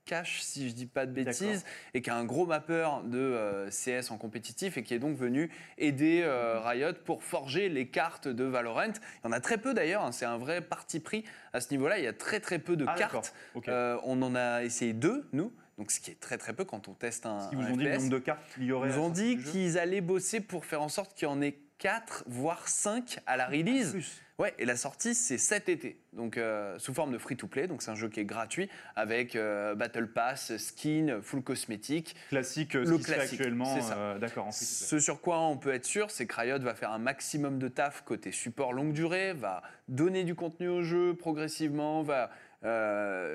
Cache, 0.06 0.40
si 0.40 0.70
je 0.70 0.74
dis 0.74 0.86
pas 0.86 1.04
de 1.04 1.12
bêtises, 1.12 1.64
et 1.92 2.00
qui 2.00 2.10
est 2.10 2.12
un 2.12 2.24
gros 2.24 2.46
mappeur 2.46 3.02
de 3.02 3.18
euh, 3.18 3.68
CS 3.70 4.10
en 4.10 4.16
compétitif 4.18 4.76
et 4.78 4.82
qui 4.82 4.94
est 4.94 4.98
donc 4.98 5.16
venu 5.16 5.50
aider 5.78 6.22
euh, 6.24 6.60
Riot 6.60 6.94
pour 7.04 7.24
forger 7.24 7.68
les 7.68 7.88
cartes 7.88 8.28
de 8.28 8.44
Valorant. 8.44 8.84
Il 8.84 9.24
y 9.24 9.28
en 9.28 9.32
a 9.32 9.40
très 9.40 9.58
peu 9.58 9.74
d'ailleurs, 9.74 10.04
hein, 10.04 10.12
c'est 10.12 10.24
un 10.24 10.38
vrai 10.38 10.60
parti 10.60 11.00
pris 11.00 11.24
à 11.52 11.60
ce 11.60 11.70
niveau-là. 11.72 11.98
Il 11.98 12.04
y 12.04 12.08
a 12.08 12.12
très 12.12 12.38
très 12.40 12.60
peu 12.60 12.76
de 12.76 12.86
Ah, 12.88 12.94
cartes. 12.94 13.34
Euh, 13.68 13.98
on 14.04 14.22
en 14.22 14.34
a 14.36 14.62
essayé 14.62 14.92
deux, 14.92 15.28
nous, 15.32 15.52
donc 15.76 15.90
ce 15.90 15.98
qui 15.98 16.12
est 16.12 16.20
très 16.20 16.38
très 16.38 16.52
peu 16.52 16.64
quand 16.64 16.88
on 16.88 16.94
teste 16.94 17.26
un, 17.26 17.48
Ils 17.50 17.58
vous 17.58 17.64
un 17.64 17.72
ont 17.72 17.76
dit 17.76 17.84
le 17.84 17.96
nombre 17.96 18.10
de 18.10 18.18
cartes 18.18 18.42
qu'il 18.54 18.64
y 18.64 18.72
aurait 18.72 18.90
Ils 18.90 18.98
ont 18.98 19.10
dit 19.10 19.38
qu'ils 19.38 19.76
allaient 19.76 20.00
bosser 20.00 20.40
pour 20.40 20.64
faire 20.64 20.82
en 20.82 20.88
sorte 20.88 21.14
qu'il 21.14 21.26
y 21.26 21.30
en 21.30 21.42
ait 21.42 21.58
4 21.78 22.24
voire 22.28 22.68
5 22.68 23.18
à 23.26 23.36
la 23.36 23.46
release. 23.46 23.90
Plus. 23.90 24.22
Ouais, 24.38 24.52
et 24.58 24.66
la 24.66 24.76
sortie, 24.76 25.14
c'est 25.14 25.38
cet 25.38 25.70
été, 25.70 25.98
donc 26.12 26.36
euh, 26.36 26.78
sous 26.78 26.92
forme 26.92 27.10
de 27.10 27.16
free-to-play. 27.16 27.68
Donc 27.68 27.80
c'est 27.80 27.90
un 27.90 27.94
jeu 27.94 28.10
qui 28.10 28.20
est 28.20 28.26
gratuit 28.26 28.68
avec 28.94 29.34
euh, 29.34 29.74
Battle 29.74 30.08
Pass, 30.08 30.54
skin, 30.58 31.20
full 31.22 31.42
cosmétique. 31.42 32.14
Classique, 32.28 32.76
euh, 32.76 32.84
ce 32.84 32.90
Le 32.90 32.96
qui 32.98 33.04
se 33.04 33.08
fait 33.08 33.14
classique, 33.14 33.40
actuellement. 33.40 33.78
euh, 33.96 34.18
D'accord. 34.18 34.52
Ce 34.52 34.98
sur 34.98 35.22
quoi 35.22 35.40
on 35.40 35.56
peut 35.56 35.72
être 35.72 35.86
sûr, 35.86 36.10
c'est 36.10 36.26
que 36.26 36.34
Riot 36.34 36.58
va 36.58 36.74
faire 36.74 36.92
un 36.92 36.98
maximum 36.98 37.58
de 37.58 37.68
taf 37.68 38.02
côté 38.02 38.30
support 38.30 38.74
longue 38.74 38.92
durée, 38.92 39.32
va 39.32 39.62
donner 39.88 40.22
du 40.22 40.34
contenu 40.34 40.68
au 40.68 40.82
jeu 40.82 41.14
progressivement, 41.14 42.02
va 42.02 42.30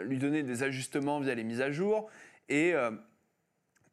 lui 0.04 0.20
donner 0.20 0.44
des 0.44 0.62
ajustements 0.62 1.20
via 1.20 1.34
les 1.34 1.44
mises 1.44 1.62
à 1.62 1.72
jour 1.72 2.12
et 2.48 2.74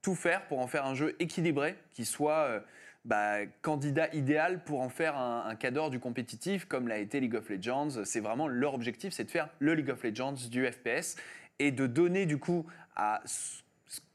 tout 0.02 0.14
faire 0.14 0.46
pour 0.46 0.58
en 0.58 0.66
faire 0.66 0.84
un 0.84 0.94
jeu 0.94 1.16
équilibré 1.20 1.74
qui 1.92 2.04
soit 2.04 2.62
bah, 3.08 3.46
candidat 3.62 4.14
idéal 4.14 4.62
pour 4.62 4.80
en 4.82 4.88
faire 4.90 5.16
un, 5.16 5.44
un 5.46 5.54
cadre 5.56 5.88
du 5.90 5.98
compétitif 5.98 6.66
comme 6.66 6.86
l'a 6.88 6.98
été 6.98 7.20
League 7.20 7.34
of 7.34 7.48
Legends. 7.48 8.04
C'est 8.04 8.20
vraiment 8.20 8.46
leur 8.46 8.74
objectif, 8.74 9.12
c'est 9.12 9.24
de 9.24 9.30
faire 9.30 9.48
le 9.58 9.74
League 9.74 9.90
of 9.90 10.02
Legends 10.04 10.34
du 10.50 10.64
FPS 10.70 11.16
et 11.58 11.72
de 11.72 11.86
donner 11.86 12.26
du 12.26 12.38
coup 12.38 12.66
à 12.94 13.20
ce 13.24 13.62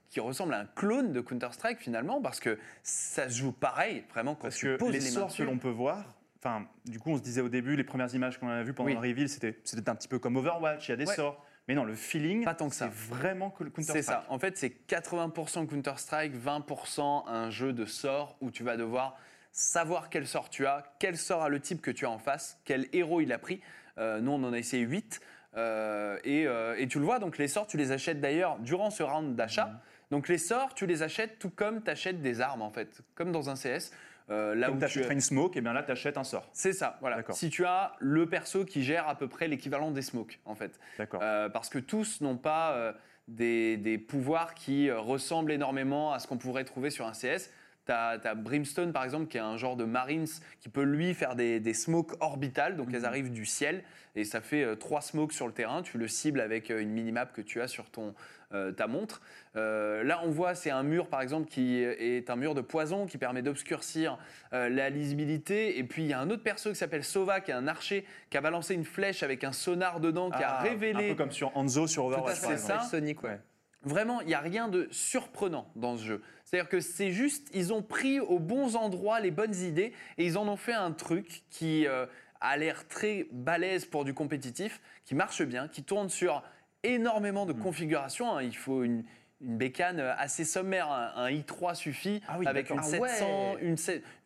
qui 0.09 0.19
ressemble 0.19 0.53
à 0.53 0.59
un 0.59 0.65
clone 0.75 1.11
de 1.11 1.21
Counter-Strike 1.21 1.79
finalement 1.79 2.21
parce 2.21 2.39
que 2.39 2.59
ça 2.83 3.27
se 3.29 3.37
joue 3.39 3.51
pareil 3.51 4.03
vraiment 4.11 4.35
quand 4.35 4.43
Parce 4.43 4.57
tu 4.57 4.67
que 4.67 4.75
poses 4.77 4.93
les 4.93 4.99
sorts 5.01 5.35
que 5.35 5.41
l'on 5.41 5.57
peut 5.57 5.69
voir, 5.71 6.05
enfin, 6.37 6.67
du 6.85 6.99
coup, 6.99 7.09
on 7.11 7.17
se 7.17 7.23
disait 7.23 7.41
au 7.41 7.49
début, 7.49 7.75
les 7.75 7.83
premières 7.83 8.13
images 8.13 8.37
qu'on 8.39 8.47
a 8.47 8.61
vues 8.61 8.73
pendant 8.73 8.89
Oui. 8.89 8.93
le 8.93 8.99
reveal, 8.99 9.27
c'était 9.27 9.57
c'était 9.63 9.89
un 9.89 9.95
petit 9.95 10.07
peu 10.07 10.19
comme 10.19 10.35
Overwatch, 10.37 10.87
il 10.87 10.91
y 10.91 10.93
a 10.93 10.97
des 10.97 11.07
Ouais. 11.07 11.15
sorts. 11.15 11.43
Mais 11.67 11.75
non, 11.75 11.85
le 11.85 11.95
feeling, 11.95 12.43
Pas 12.43 12.55
tant 12.55 12.69
que 12.69 12.75
ça. 12.75 12.89
c'est 12.91 13.15
vraiment 13.15 13.49
que 13.49 13.63
le 13.63 13.69
Counter-Strike. 13.69 14.03
C'est 14.03 14.09
ça. 14.09 14.25
En 14.29 14.37
fait, 14.39 14.57
c'est 14.57 14.73
80% 14.87 15.67
Counter-Strike, 15.67 16.33
20% 16.35 17.27
un 17.27 17.49
jeu 17.49 17.71
de 17.71 17.85
sorts 17.85 18.35
où 18.41 18.51
tu 18.51 18.63
vas 18.63 18.75
devoir 18.75 19.17
savoir 19.53 20.09
quel 20.09 20.27
sort 20.27 20.49
tu 20.49 20.65
as, 20.65 20.83
quel 20.99 21.15
sort 21.15 21.43
a 21.43 21.49
le 21.49 21.59
type 21.59 21.81
que 21.81 21.91
tu 21.91 22.05
as 22.05 22.09
en 22.09 22.17
face, 22.17 22.59
quel 22.65 22.87
héros 22.91 23.21
il 23.21 23.31
a 23.31 23.37
pris. 23.37 23.61
Euh, 23.97 24.19
nous, 24.19 24.31
on 24.31 24.43
en 24.43 24.51
a 24.51 24.57
essayé 24.57 24.83
8. 24.83 25.21
Euh, 25.55 26.17
et, 26.23 26.47
euh, 26.47 26.75
et 26.77 26.87
tu 26.87 26.97
le 26.99 27.05
vois, 27.05 27.19
donc 27.19 27.37
les 27.37 27.47
sorts, 27.47 27.67
tu 27.67 27.77
les 27.77 27.91
achètes 27.91 28.19
d'ailleurs 28.19 28.57
durant 28.59 28.89
ce 28.89 29.03
round 29.03 29.35
d'achat. 29.35 29.67
Mhm. 29.67 29.79
Donc 30.11 30.27
les 30.27 30.39
sorts, 30.39 30.73
tu 30.73 30.85
les 30.87 31.03
achètes 31.03 31.39
tout 31.39 31.51
comme 31.51 31.83
tu 31.83 31.91
achètes 31.91 32.21
des 32.21 32.41
armes, 32.41 32.61
en 32.61 32.71
fait, 32.71 33.01
comme 33.15 33.31
dans 33.31 33.49
un 33.49 33.55
CS. 33.55 33.91
Euh, 34.29 34.55
là 34.55 34.67
Comme 34.67 34.77
où 34.81 34.85
tu 34.87 35.01
une 35.11 35.21
smoke, 35.21 35.57
et 35.57 35.61
bien 35.61 35.73
là, 35.73 35.83
tu 35.83 35.91
achètes 35.91 36.17
un 36.17 36.23
sort. 36.23 36.49
C'est 36.53 36.73
ça, 36.73 36.97
voilà. 37.01 37.21
Si 37.31 37.49
tu 37.49 37.65
as 37.65 37.95
le 37.99 38.27
perso 38.27 38.65
qui 38.65 38.83
gère 38.83 39.07
à 39.07 39.15
peu 39.15 39.27
près 39.27 39.47
l'équivalent 39.47 39.91
des 39.91 40.01
smokes, 40.01 40.39
en 40.45 40.55
fait. 40.55 40.79
D'accord. 40.97 41.19
Euh, 41.23 41.49
parce 41.49 41.69
que 41.69 41.79
tous 41.79 42.21
n'ont 42.21 42.37
pas 42.37 42.73
euh, 42.73 42.93
des, 43.27 43.77
des 43.77 43.97
pouvoirs 43.97 44.53
qui 44.53 44.89
ressemblent 44.91 45.51
énormément 45.51 46.13
à 46.13 46.19
ce 46.19 46.27
qu'on 46.27 46.37
pourrait 46.37 46.63
trouver 46.63 46.89
sur 46.89 47.05
un 47.05 47.11
CS. 47.11 47.49
Tu 47.85 47.91
as, 47.91 48.17
Brimstone, 48.35 48.93
par 48.93 49.03
exemple, 49.03 49.27
qui 49.27 49.35
est 49.35 49.41
un 49.41 49.57
genre 49.57 49.75
de 49.75 49.83
Marines 49.83 50.27
qui 50.61 50.69
peut, 50.69 50.83
lui, 50.83 51.13
faire 51.13 51.35
des, 51.35 51.59
des 51.59 51.73
smokes 51.73 52.13
orbitales. 52.21 52.77
Donc, 52.77 52.87
Mhm. 52.87 52.95
elles 52.95 53.05
arrivent 53.05 53.31
du 53.31 53.45
ciel 53.45 53.83
et 54.15 54.23
ça 54.23 54.39
fait 54.39 54.77
trois 54.77 55.01
smokes 55.01 55.33
sur 55.33 55.47
le 55.47 55.53
terrain. 55.53 55.81
Tu 55.81 55.97
le 55.97 56.07
cibles 56.07 56.39
avec 56.39 56.69
une 56.69 56.91
minimap 56.91 57.33
que 57.33 57.41
tu 57.41 57.59
as 57.61 57.67
sur 57.67 57.89
ton, 57.89 58.15
euh, 58.53 58.71
ta 58.71 58.87
montre. 58.87 59.21
Euh, 59.55 60.03
là, 60.03 60.21
on 60.23 60.29
voit, 60.29 60.55
c'est 60.55 60.69
un 60.71 60.83
mur, 60.83 61.07
par 61.07 61.21
exemple, 61.21 61.49
qui 61.49 61.81
est 61.81 62.29
un 62.29 62.35
mur 62.35 62.55
de 62.55 62.61
poison 62.61 63.05
qui 63.05 63.17
permet 63.17 63.41
d'obscurcir 63.41 64.17
euh, 64.53 64.69
la 64.69 64.89
lisibilité. 64.89 65.77
Et 65.77 65.83
puis, 65.83 66.03
il 66.03 66.09
y 66.09 66.13
a 66.13 66.19
un 66.19 66.29
autre 66.29 66.43
perso 66.43 66.69
qui 66.69 66.75
s'appelle 66.75 67.03
Sova, 67.03 67.41
qui 67.41 67.51
est 67.51 67.55
un 67.55 67.67
archer, 67.67 68.05
qui 68.29 68.37
a 68.37 68.41
balancé 68.41 68.73
une 68.73 68.85
flèche 68.85 69.23
avec 69.23 69.43
un 69.43 69.51
sonar 69.51 69.99
dedans, 69.99 70.29
qui 70.29 70.43
a 70.43 70.57
Ah, 70.59 70.61
révélé 70.61 71.07
Un 71.07 71.13
peu 71.13 71.15
comme 71.15 71.31
sur 71.31 71.55
Hanzo 71.57 71.87
sur 71.87 72.05
Overwatch. 72.05 72.35
c'est 72.37 72.51
exemple. 72.53 72.81
ça. 72.81 72.87
Sonic, 72.89 73.23
ouais. 73.23 73.29
Ouais. 73.31 73.39
Vraiment, 73.85 74.21
il 74.21 74.27
n'y 74.27 74.33
a 74.33 74.39
rien 74.39 74.69
de 74.69 74.87
surprenant 74.91 75.69
dans 75.75 75.97
ce 75.97 76.03
jeu. 76.03 76.21
C'est-à-dire 76.45 76.69
que 76.69 76.79
c'est 76.79 77.11
juste, 77.11 77.49
ils 77.53 77.73
ont 77.73 77.81
pris 77.81 78.19
aux 78.21 78.39
bons 78.39 78.77
endroits 78.77 79.19
les 79.19 79.31
bonnes 79.31 79.55
idées 79.55 79.91
et 80.17 80.25
ils 80.25 80.37
en 80.37 80.47
ont 80.47 80.55
fait 80.55 80.73
un 80.73 80.91
truc 80.93 81.43
qui 81.49 81.85
euh, 81.85 82.05
a 82.39 82.55
l'air 82.55 82.87
très 82.87 83.27
balèze 83.31 83.85
pour 83.85 84.05
du 84.05 84.13
compétitif, 84.13 84.79
qui 85.03 85.15
marche 85.15 85.41
bien, 85.43 85.67
qui 85.67 85.83
tourne 85.83 86.07
sur 86.09 86.43
énormément 86.83 87.45
de 87.45 87.53
configurations. 87.53 88.35
hein. 88.37 88.43
Il 88.43 88.55
faut 88.55 88.83
une, 88.83 89.03
une 89.41 89.57
bécane 89.57 89.99
assez 89.99 90.43
sommaire, 90.45 90.89
un, 90.91 91.11
un 91.15 91.29
i3 91.29 91.75
suffit, 91.75 92.21
Ah 92.27 92.37
oui, 92.39 92.47
avec 92.47 92.69
une 92.69 92.75
d'accord. 92.77 92.91
Ah 92.95 92.99
ouais. 92.99 93.09
700, 93.09 93.55
une 93.61 93.75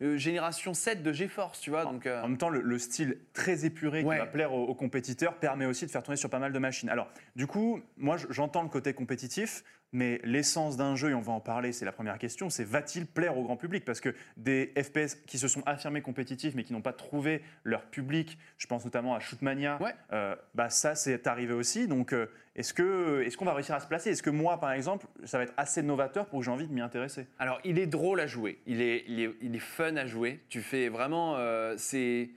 euh, 0.02 0.16
génération 0.16 0.74
7 0.74 1.02
de 1.02 1.12
GeForce, 1.12 1.60
tu 1.60 1.70
vois. 1.70 1.84
Donc, 1.84 2.06
euh, 2.06 2.22
En 2.22 2.28
même 2.28 2.38
temps, 2.38 2.50
le, 2.50 2.60
le 2.60 2.78
style 2.78 3.18
très 3.32 3.64
épuré 3.64 4.02
Ouais. 4.02 4.14
qui 4.16 4.20
va 4.20 4.26
plaire 4.26 4.52
aux, 4.52 4.64
aux 4.64 4.74
compétiteurs 4.74 5.34
permet 5.38 5.66
aussi 5.66 5.86
de 5.86 5.90
faire 5.90 6.02
tourner 6.02 6.16
sur 6.16 6.30
pas 6.30 6.38
mal 6.38 6.52
de 6.52 6.58
machines. 6.58 6.88
Alors, 6.88 7.08
du 7.36 7.46
coup, 7.46 7.80
moi, 7.96 8.16
je- 8.16 8.26
j'entends 8.30 8.62
le 8.62 8.68
côté 8.68 8.92
compétitif, 8.92 9.64
mais 9.92 10.20
l'essence 10.24 10.76
d'un 10.76 10.96
jeu, 10.96 11.10
et 11.10 11.14
on 11.14 11.20
va 11.20 11.32
en 11.32 11.40
parler, 11.40 11.72
c'est 11.72 11.84
la 11.84 11.92
première 11.92 12.18
question, 12.18 12.50
c'est 12.50 12.64
va-t-il 12.64 13.06
plaire 13.06 13.38
au 13.38 13.42
grand 13.42 13.56
public? 13.56 13.84
Parce 13.84 14.00
que 14.00 14.14
des 14.36 14.72
FPS 14.76 15.14
qui 15.26 15.38
se 15.38 15.48
sont 15.48 15.62
affirmés 15.66 16.02
compétitifs, 16.02 16.54
mais 16.54 16.62
qui 16.64 16.72
n'ont 16.74 16.82
pas 16.82 16.92
trouvé 16.92 17.42
leur 17.64 17.82
public, 17.86 18.38
je 18.58 18.66
pense 18.66 18.84
notamment 18.84 19.14
à 19.14 19.20
Shootmania, 19.20 19.80
Ouais. 19.82 19.94
euh, 20.12 20.36
bah 20.54 20.68
ça, 20.70 20.94
c'est 20.94 21.26
arrivé 21.26 21.54
aussi. 21.54 21.88
Donc, 21.88 22.12
euh, 22.12 22.26
est-ce 22.54 22.74
que 22.74 23.22
est-ce 23.24 23.36
qu'on 23.38 23.44
va 23.46 23.54
réussir 23.54 23.74
à 23.74 23.80
se 23.80 23.86
placer? 23.86 24.10
Est-ce 24.10 24.22
que 24.22 24.30
moi, 24.30 24.60
par 24.60 24.72
exemple, 24.72 25.06
ça 25.24 25.38
va 25.38 25.44
être 25.44 25.54
assez 25.56 25.80
novateur 25.82 26.26
pour 26.26 26.40
que 26.40 26.44
j'ai 26.44 26.50
envie 26.50 26.66
de 26.68 26.72
m'y 26.74 26.80
intéresser? 26.82 27.26
Alors, 27.38 27.58
il 27.64 27.78
est 27.78 27.86
drôle 27.86 28.20
à 28.20 28.26
jouer. 28.26 28.60
Il 28.66 28.82
est, 28.82 29.04
il 29.08 29.20
est, 29.20 29.30
il 29.40 29.54
est 29.56 29.60
fun 29.60 29.96
à 29.96 30.06
jouer. 30.06 30.40
Tu 30.48 30.60
fais 30.60 30.88
vraiment. 30.88 31.36
euh, 31.36 31.74
c'est 31.78 32.30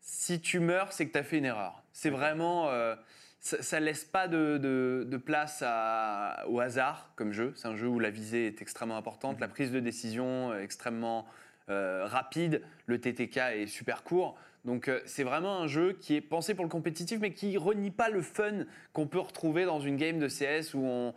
si 0.00 0.40
tu 0.40 0.60
meurs, 0.60 0.92
c'est 0.92 1.06
que 1.06 1.12
tu 1.12 1.18
as 1.18 1.22
fait 1.22 1.38
une 1.38 1.46
erreur. 1.46 1.82
C'est 1.92 2.10
vraiment. 2.10 2.68
Euh, 3.52 3.56
ça 3.60 3.80
ne 3.80 3.84
laisse 3.86 4.04
pas 4.04 4.28
de, 4.28 4.58
de- 4.58 5.04
de 5.08 5.16
place 5.16 5.62
à- 5.66 6.44
au 6.48 6.60
hasard 6.60 7.10
comme 7.16 7.32
jeu. 7.32 7.52
C'est 7.56 7.68
un 7.68 7.76
jeu 7.76 7.88
où 7.88 7.98
la 7.98 8.10
visée 8.10 8.46
est 8.46 8.62
extrêmement 8.62 8.96
importante, 8.96 9.40
la 9.40 9.48
prise 9.48 9.72
de 9.72 9.80
décision 9.80 10.54
est 10.54 10.62
extrêmement 10.62 11.26
euh, 11.68 12.04
rapide, 12.06 12.62
le 12.86 13.00
TTK 13.00 13.36
est 13.54 13.66
super 13.66 14.02
court. 14.02 14.36
Donc 14.64 14.88
euh, 14.88 15.00
c'est 15.06 15.24
vraiment 15.24 15.60
un 15.60 15.66
jeu 15.66 15.92
qui 16.00 16.14
est 16.14 16.20
pensé 16.20 16.54
pour 16.54 16.64
le 16.64 16.70
compétitif, 16.70 17.18
mais 17.20 17.32
qui 17.32 17.56
renie 17.56 17.90
pas 17.90 18.08
le 18.10 18.22
fun 18.22 18.64
qu'on 18.92 19.06
peut 19.06 19.18
retrouver 19.18 19.64
dans 19.64 19.80
une 19.80 19.96
game 19.96 20.18
de 20.18 20.28
CS 20.28 20.74
où 20.74 20.84
on, 20.84 21.14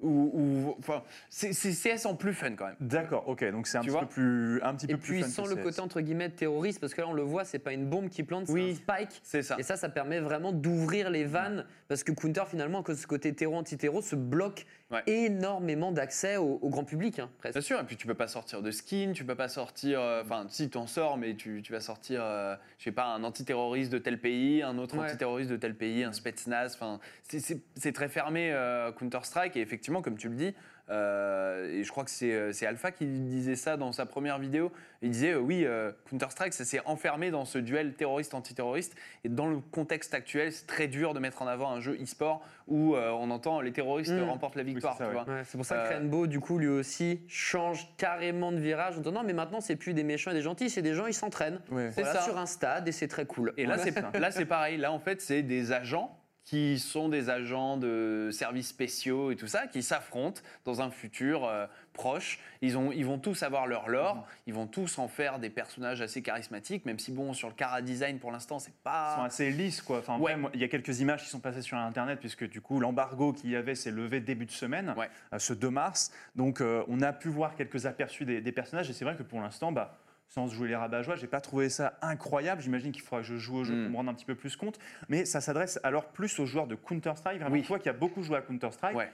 où- 0.00 0.74
enfin, 0.78 1.02
CS 1.30 2.04
en 2.06 2.14
plus 2.14 2.34
fun 2.34 2.52
quand 2.54 2.66
même. 2.66 2.76
D'accord, 2.80 3.28
ok, 3.28 3.44
donc 3.50 3.66
c'est 3.66 3.78
un 3.78 3.82
Tu 3.82 3.90
petit 3.90 3.98
peu 3.98 4.06
plus 4.06 4.62
un 4.62 4.74
petit 4.74 4.86
Et 4.86 4.94
peu 4.94 4.98
plus 4.98 5.12
puis 5.14 5.22
fun 5.22 5.28
sans 5.28 5.46
le 5.46 5.56
CS. 5.56 5.62
côté 5.62 5.80
entre 5.80 6.00
guillemets 6.00 6.28
terroriste, 6.30 6.80
parce 6.80 6.94
que 6.94 7.00
là 7.00 7.08
on 7.08 7.12
le 7.14 7.22
voit, 7.22 7.44
c'est 7.44 7.58
pas 7.58 7.72
une 7.72 7.86
bombe 7.86 8.08
qui 8.08 8.22
plante, 8.22 8.46
c'est 8.46 8.52
Oui. 8.52 8.72
un 8.72 8.74
spike. 8.94 9.20
C'est 9.22 9.42
ça. 9.42 9.56
Et 9.58 9.62
ça, 9.62 9.76
ça 9.76 9.88
permet 9.88 10.20
vraiment 10.20 10.52
d'ouvrir 10.52 11.10
les 11.10 11.24
vannes, 11.24 11.64
parce 11.88 12.04
que 12.04 12.12
Counter, 12.12 12.44
finalement, 12.48 12.80
à 12.80 12.82
cause 12.82 12.96
de 12.96 13.00
ce 13.02 13.06
côté 13.06 13.32
terreau-anti-terreau, 13.34 14.02
se 14.02 14.16
bloque 14.16 14.66
Ouais. 14.90 15.02
énormément 15.06 15.90
d'accès 15.90 16.36
au, 16.36 16.60
au 16.62 16.68
grand 16.68 16.84
public, 16.84 17.18
hein, 17.18 17.28
presque. 17.38 17.54
Bien 17.54 17.60
sûr, 17.60 17.80
et 17.80 17.84
puis 17.84 17.96
tu 17.96 18.06
peux 18.06 18.14
pas 18.14 18.28
sortir 18.28 18.62
de 18.62 18.70
skin, 18.70 19.12
tu 19.14 19.24
peux 19.24 19.34
pas 19.34 19.48
sortir. 19.48 20.00
euh, 20.00 20.22
Enfin, 20.22 20.46
si 20.48 20.70
tu 20.70 20.78
en 20.78 20.86
sors, 20.86 21.16
mais 21.16 21.34
tu, 21.34 21.60
tu 21.62 21.72
vas 21.72 21.80
sortir, 21.80 22.20
euh, 22.22 22.54
je 22.78 22.84
sais 22.84 22.92
pas, 22.92 23.06
un 23.06 23.24
antiterroriste 23.24 23.90
de 23.90 23.98
tel 23.98 24.20
pays, 24.20 24.62
un 24.62 24.78
autre 24.78 24.96
Ouais. 24.96 25.04
antiterroriste 25.04 25.50
de 25.50 25.56
tel 25.56 25.74
pays, 25.74 26.04
un 26.04 26.12
Spetsnaz. 26.12 26.74
Enfin, 26.74 27.00
c'est 27.24 27.92
très 27.92 28.08
fermé 28.08 28.52
euh, 28.52 28.92
Counter-Strike, 28.92 29.56
et 29.56 29.60
effectivement, 29.60 30.02
comme 30.02 30.16
tu 30.18 30.28
le 30.28 30.36
dis, 30.36 30.54
euh, 30.88 31.70
et 31.72 31.82
je 31.84 31.90
crois 31.90 32.04
que 32.04 32.10
c'est 32.10 32.32
euh, 32.32 32.52
Alpha 32.66 32.90
qui 32.92 33.06
disait 33.06 33.56
ça 33.56 33.76
dans 33.76 33.92
sa 33.92 34.06
première 34.06 34.38
vidéo. 34.38 34.72
Il 35.02 35.10
disait 35.10 35.32
euh, 35.32 35.38
oui, 35.38 35.64
euh, 35.64 35.92
Counter-Strike, 36.10 36.52
ça 36.54 36.64
s'est 36.64 36.80
enfermé 36.86 37.30
dans 37.30 37.44
ce 37.44 37.58
duel 37.58 37.94
terroriste-antiterroriste, 37.94 38.94
et 39.24 39.28
dans 39.28 39.46
le 39.48 39.58
contexte 39.58 40.14
actuel, 40.14 40.52
c'est 40.52 40.66
très 40.66 40.88
dur 40.88 41.12
de 41.14 41.18
mettre 41.20 41.42
en 41.42 41.46
avant 41.46 41.70
un 41.70 41.80
jeu 41.80 41.96
e-sport 42.02 42.42
où 42.68 42.94
euh, 42.96 43.10
on 43.10 43.30
entend 43.30 43.60
les 43.60 43.72
terroristes 43.72 44.12
Mm. 44.12 44.22
remportent 44.28 44.56
la 44.56 44.62
victoire. 44.62 44.96
c'est 44.96 45.04
ouais. 45.06 45.14
Ouais, 45.16 45.42
pour 45.52 45.64
ça 45.64 45.76
que 45.76 45.80
Euh, 45.80 45.98
Rainbow, 45.98 46.26
du 46.26 46.40
coup, 46.40 46.58
lui 46.58 46.68
aussi, 46.68 47.20
change 47.28 47.88
carrément 47.96 48.52
de 48.52 48.58
virage 48.58 48.94
en 48.96 48.98
disant 49.00 49.12
non, 49.12 49.22
mais 49.24 49.32
maintenant, 49.32 49.60
c'est 49.60 49.76
plus 49.76 49.94
des 49.94 50.04
méchants 50.04 50.30
et 50.30 50.34
des 50.34 50.42
gentils, 50.42 50.70
c'est 50.70 50.82
des 50.82 50.94
gens, 50.94 51.06
ils 51.06 51.14
s'entraînent. 51.14 51.60
Ouais. 51.70 51.90
Voilà, 51.90 52.20
sur 52.22 52.38
un 52.38 52.46
stade 52.46 52.88
et 52.88 52.92
c'est 52.92 53.08
très 53.08 53.26
cool. 53.26 53.52
Et 53.56 53.66
là, 53.66 53.76
Ouais. 53.76 53.82
c'est 53.92 54.18
là, 54.18 54.30
c'est 54.30 54.46
pareil. 54.46 54.76
Là, 54.78 54.92
en 54.92 54.98
fait, 54.98 55.20
c'est 55.20 55.42
des 55.42 55.72
agents 55.72 56.16
qui 56.46 56.78
sont 56.78 57.08
des 57.08 57.28
agents 57.28 57.76
de 57.76 58.30
services 58.32 58.68
spéciaux 58.68 59.32
et 59.32 59.36
tout 59.36 59.48
ça, 59.48 59.66
qui 59.66 59.82
s'affrontent 59.82 60.40
dans 60.64 60.80
un 60.80 60.90
futur 60.92 61.44
euh, 61.44 61.66
proche. 61.92 62.38
Ils, 62.62 62.78
ont, 62.78 62.92
ils 62.92 63.04
vont 63.04 63.18
tous 63.18 63.42
avoir 63.42 63.66
leur 63.66 63.88
lore, 63.88 64.24
ils 64.46 64.54
vont 64.54 64.68
tous 64.68 64.98
en 65.00 65.08
faire 65.08 65.40
des 65.40 65.50
personnages 65.50 66.00
assez 66.00 66.22
charismatiques, 66.22 66.86
même 66.86 67.00
si, 67.00 67.10
bon, 67.10 67.34
sur 67.34 67.48
le 67.48 67.54
cara 67.54 67.82
design, 67.82 68.20
pour 68.20 68.30
l'instant, 68.30 68.60
c'est 68.60 68.70
Ils 68.70 68.74
sont 68.74 68.80
pas... 68.84 69.24
assez 69.24 69.50
lisses, 69.50 69.82
quoi. 69.82 69.98
Enfin, 69.98 70.18
Ouais. 70.20 70.36
il 70.54 70.60
y 70.60 70.64
a 70.64 70.68
quelques 70.68 71.00
images 71.00 71.24
qui 71.24 71.28
sont 71.30 71.40
passées 71.40 71.62
sur 71.62 71.76
Internet, 71.78 72.20
puisque 72.20 72.48
du 72.48 72.60
coup, 72.60 72.78
l'embargo 72.78 73.32
qu'il 73.32 73.50
y 73.50 73.56
avait 73.56 73.74
s'est 73.74 73.90
levé 73.90 74.20
début 74.20 74.46
de 74.46 74.52
semaine, 74.52 74.94
Ouais. 74.96 75.10
euh, 75.32 75.40
ce 75.40 75.52
2 75.52 75.68
mars. 75.68 76.12
Donc, 76.36 76.60
euh, 76.60 76.84
on 76.86 77.00
a 77.02 77.12
pu 77.12 77.28
voir 77.28 77.56
quelques 77.56 77.86
aperçus 77.86 78.24
des, 78.24 78.40
des 78.40 78.52
personnages, 78.52 78.88
et 78.88 78.92
c'est 78.92 79.04
vrai 79.04 79.16
que 79.16 79.24
pour 79.24 79.40
l'instant, 79.40 79.72
bah, 79.72 79.98
sans 80.28 80.48
jouer 80.48 80.68
les 80.68 80.76
rabat-joie, 80.76 81.16
j'ai 81.16 81.26
pas 81.26 81.40
trouvé 81.40 81.68
ça 81.68 81.98
incroyable. 82.02 82.60
J'imagine 82.60 82.92
qu'il 82.92 83.02
faudra 83.02 83.20
que 83.22 83.26
je 83.28 83.36
joue 83.36 83.58
au 83.58 83.64
jeu 83.64 83.74
Mm. 83.74 83.82
pour 83.82 83.90
me 83.92 83.96
rendre 83.96 84.10
un 84.10 84.14
petit 84.14 84.24
peu 84.24 84.34
plus 84.34 84.56
compte. 84.56 84.78
Mais 85.08 85.24
ça 85.24 85.40
s'adresse 85.40 85.78
alors 85.82 86.06
plus 86.08 86.38
aux 86.40 86.46
joueurs 86.46 86.66
de 86.66 86.74
Counter-Strike. 86.74 87.40
Vraiment, 87.40 87.54
Oui. 87.54 87.62
toi 87.62 87.78
qui 87.78 87.88
as 87.88 87.92
beaucoup 87.92 88.22
joué 88.22 88.36
à 88.36 88.42
Counter-Strike, 88.42 88.96
Ouais. 88.96 89.10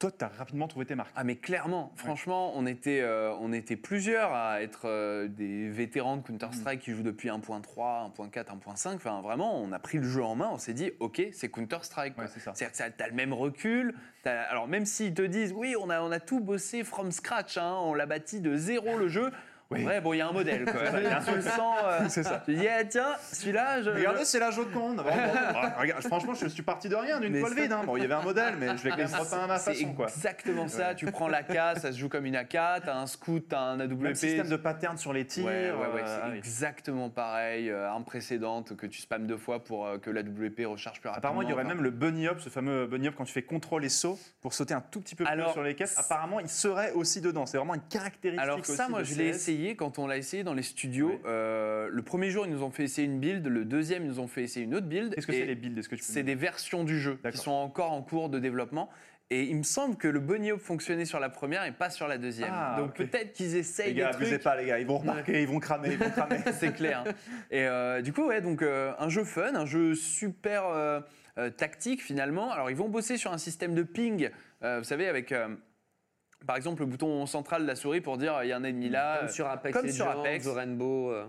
toi, 0.00 0.10
tu 0.10 0.24
as 0.24 0.28
rapidement 0.28 0.66
trouvé 0.68 0.84
tes 0.86 0.96
marques. 0.96 1.12
Ah 1.16 1.22
mais 1.24 1.36
clairement, 1.36 1.92
franchement, 1.96 2.52
on 2.56 2.66
était, 2.66 3.00
euh, 3.00 3.32
on 3.40 3.52
était 3.52 3.76
plusieurs 3.76 4.34
à 4.34 4.60
être 4.60 4.82
euh, 4.86 5.28
des 5.28 5.68
vétérans 5.70 6.16
de 6.18 6.22
Counter-Strike 6.26 6.80
qui 6.80 6.90
jouent 6.92 7.02
depuis 7.04 7.30
1.3, 7.30 8.04
1.4, 8.04 8.50
1.5. 8.50 8.96
Enfin 8.96 9.22
vraiment, 9.22 9.58
on 9.62 9.70
a 9.72 9.78
pris 9.78 9.98
le 9.98 10.04
jeu 10.04 10.22
en 10.24 10.34
main, 10.34 10.50
on 10.52 10.58
s'est 10.58 10.74
dit, 10.74 10.90
ok, 11.00 11.22
c'est 11.32 11.48
Counter-Strike. 11.48 12.18
Ouais, 12.18 12.26
c'est 12.26 12.40
ça. 12.40 12.52
C'est-à-dire 12.54 12.92
que 12.92 12.96
tu 12.98 13.02
as 13.04 13.08
le 13.08 13.14
même 13.14 13.32
recul. 13.32 13.94
Alors 14.24 14.66
même 14.68 14.84
s'ils 14.84 15.14
te 15.14 15.22
disent, 15.22 15.52
oui, 15.52 15.74
on 15.80 15.88
a, 15.90 16.02
on 16.02 16.10
a 16.10 16.20
tout 16.20 16.40
bossé 16.40 16.82
from 16.82 17.12
scratch, 17.12 17.56
hein, 17.56 17.76
on 17.82 17.94
l'a 17.94 18.06
bâti 18.06 18.40
de 18.40 18.56
zéro 18.56 18.98
le 18.98 19.06
jeu. 19.08 19.30
Oui. 19.74 19.84
Ouais, 19.84 20.00
bon, 20.00 20.12
il 20.12 20.18
y 20.18 20.20
a 20.20 20.28
un 20.28 20.32
modèle, 20.32 20.64
quoi. 20.64 20.80
tu 21.26 21.34
le 21.34 21.42
sens. 21.42 21.76
euh, 21.84 22.00
C'est 22.08 22.22
ça. 22.22 22.42
Tu 22.44 22.54
dis, 22.54 22.64
eh, 22.66 22.86
tiens, 22.88 23.14
celui-là, 23.32 23.82
je. 23.82 23.90
Regardez, 23.90 24.24
c'est 24.24 24.38
la 24.38 24.50
Joconde. 24.50 24.96
Bon, 24.96 25.02
bon, 25.04 25.10
bah, 25.52 25.76
franchement, 26.02 26.34
je 26.34 26.46
suis 26.48 26.62
parti 26.62 26.88
de 26.88 26.94
rien, 26.96 27.20
d'une 27.20 27.40
ça- 27.46 27.54
vide. 27.54 27.72
hein. 27.72 27.82
Bon, 27.84 27.96
il 27.96 28.02
y 28.02 28.04
avait 28.04 28.14
un 28.14 28.22
modèle, 28.22 28.54
mais 28.58 28.76
je 28.76 28.84
l'ai 28.84 28.90
quand 28.90 28.96
même 28.98 29.14
repeint 29.14 29.44
à 29.44 29.46
ma 29.46 29.58
façon, 29.58 29.92
quoi. 29.94 30.06
exactement 30.06 30.68
ça. 30.68 30.94
Tu 30.94 31.06
prends 31.06 31.28
l'AK, 31.28 31.52
ça 31.78 31.92
se 31.92 31.98
joue 31.98 32.08
comme 32.08 32.26
une 32.26 32.36
AK. 32.36 32.50
T'as 32.50 32.94
un 32.96 33.06
scout, 33.06 33.46
t'as 33.48 33.60
un 33.60 33.80
AWP. 33.80 34.00
Même 34.02 34.14
système 34.14 34.48
de 34.48 34.56
pattern 34.56 34.96
sur 34.98 35.12
les 35.12 35.26
tirs. 35.26 35.44
Ouais, 35.46 35.70
ouais, 35.70 35.94
ouais, 35.94 36.02
euh, 36.02 36.06
c'est 36.06 36.20
ah 36.24 36.28
oui. 36.30 36.38
exactement 36.38 37.10
pareil. 37.10 37.70
euh, 37.70 37.88
arme 37.88 38.04
précédente 38.04 38.76
que 38.76 38.86
tu 38.86 39.00
spammes 39.00 39.26
deux 39.26 39.36
fois 39.36 39.62
pour 39.64 39.86
euh, 39.86 39.98
que 39.98 40.10
la 40.10 40.20
WP 40.22 40.62
recharge 40.66 41.00
plus 41.00 41.08
rapidement. 41.08 41.18
Apparemment, 41.30 41.42
il 41.42 41.48
y 41.50 41.52
aurait 41.52 41.64
Enfin, 41.64 41.74
même 41.74 41.82
le 41.82 41.90
bunny 41.90 42.28
hop, 42.28 42.40
ce 42.40 42.48
fameux 42.48 42.86
bunny 42.86 43.08
hop 43.08 43.14
quand 43.16 43.24
tu 43.24 43.32
fais 43.32 43.42
contrôle 43.42 43.84
et 43.84 43.88
saut 43.88 44.18
pour 44.40 44.52
sauter 44.54 44.74
un 44.74 44.80
tout 44.82 45.00
petit 45.00 45.14
peu 45.14 45.24
plus 45.24 45.32
Alors, 45.32 45.52
sur 45.52 45.62
les 45.62 45.74
caisses. 45.74 45.98
Apparemment, 45.98 46.40
il 46.40 46.48
serait 46.48 46.92
aussi 46.92 47.20
dedans. 47.20 47.46
C'est 47.46 47.56
vraiment 47.56 47.74
une 47.74 47.80
caractéristique. 47.88 48.42
Alors 48.42 48.64
ça, 48.64 48.82
aussi 48.84 48.90
moi, 48.90 49.00
de 49.00 49.04
je 49.04 49.14
l'ai 49.14 49.32
CS. 49.32 49.38
Essayé 49.64 49.76
quand 49.76 49.98
on 49.98 50.06
l'a 50.06 50.16
essayé 50.18 50.44
dans 50.44 50.54
les 50.54 50.62
studios. 50.62 51.08
Ouais. 51.08 51.20
Euh, 51.26 51.88
le 51.90 52.02
premier 52.02 52.30
jour, 52.30 52.44
ils 52.46 52.52
nous 52.52 52.62
ont 52.62 52.70
fait 52.70 52.84
essayer 52.84 53.06
une 53.06 53.18
build. 53.18 53.46
Le 53.46 53.64
deuxième, 53.64 54.04
ils 54.04 54.08
nous 54.08 54.20
ont 54.20 54.28
fait 54.28 54.42
essayer 54.42 54.64
une 54.66 54.74
autre 54.74 54.86
build. 54.86 55.14
Qu'est-ce 55.14 55.26
que 55.26 55.32
c'est 55.32 55.46
les 55.46 55.54
builds 55.54 55.80
C'est 56.00 56.20
nous- 56.20 56.26
des 56.26 56.34
versions 56.34 56.84
du 56.84 57.00
jeu 57.00 57.18
qui 57.30 57.38
sont 57.38 57.50
encore 57.52 57.92
en 57.92 58.02
cours 58.02 58.28
de 58.28 58.38
développement. 58.38 58.90
Et 59.30 59.44
il 59.44 59.56
me 59.56 59.62
semble 59.62 59.96
que 59.96 60.06
le 60.06 60.20
bunny 60.20 60.52
hop 60.52 60.60
fonctionnait 60.60 61.06
sur 61.06 61.18
la 61.18 61.30
première 61.30 61.64
et 61.64 61.72
pas 61.72 61.88
sur 61.88 62.06
la 62.06 62.18
deuxième. 62.18 62.50
Ah, 62.52 62.76
Donc 62.78 62.94
peut-être 62.94 63.32
qu'ils 63.32 63.46
Les 63.46 63.56
essayent 63.56 63.94
gars, 63.94 64.10
des 64.10 64.16
abusez 64.16 64.38
pas, 64.38 64.54
les 64.54 64.66
gars. 64.66 64.78
Ils 64.78 64.86
vont 64.86 64.98
remarquer, 64.98 65.40
ils 65.40 65.48
vont 65.48 65.60
cramer, 65.60 65.92
ils 65.92 65.98
vont 65.98 66.10
cramer. 66.10 66.40
c'est 66.52 66.74
clair. 66.74 67.04
Et 67.50 67.66
euh, 67.66 68.02
du 68.02 68.12
coup, 68.12 68.26
ouais, 68.26 68.42
donc 68.42 68.60
euh, 68.60 68.92
un 68.98 69.08
jeu 69.08 69.24
fun, 69.24 69.54
un 69.54 69.64
jeu 69.64 69.94
super 69.94 70.66
euh, 70.66 71.00
tactique 71.56 72.02
finalement. 72.02 72.52
Alors 72.52 72.68
ils 72.70 72.76
vont 72.76 72.90
bosser 72.90 73.16
sur 73.16 73.32
un 73.32 73.38
système 73.38 73.74
de 73.74 73.82
ping, 73.82 74.28
vous 74.60 74.84
savez, 74.84 75.08
avec 75.08 75.32
par 76.46 76.56
exemple 76.56 76.82
le 76.82 76.86
bouton 76.86 77.26
central 77.26 77.62
de 77.62 77.66
la 77.66 77.76
souris 77.76 78.00
pour 78.00 78.18
dire 78.18 78.38
il 78.42 78.48
y 78.48 78.52
a 78.52 78.56
un 78.56 78.64
ennemi 78.64 78.88
là. 78.88 79.18
Comme 79.20 79.28
sur 79.28 79.46
Apex 79.48 79.76
comme 79.76 79.88
sur 79.90 80.08
Apex. 80.08 80.46
Rainbow. 80.48 81.10
euh. 81.10 81.26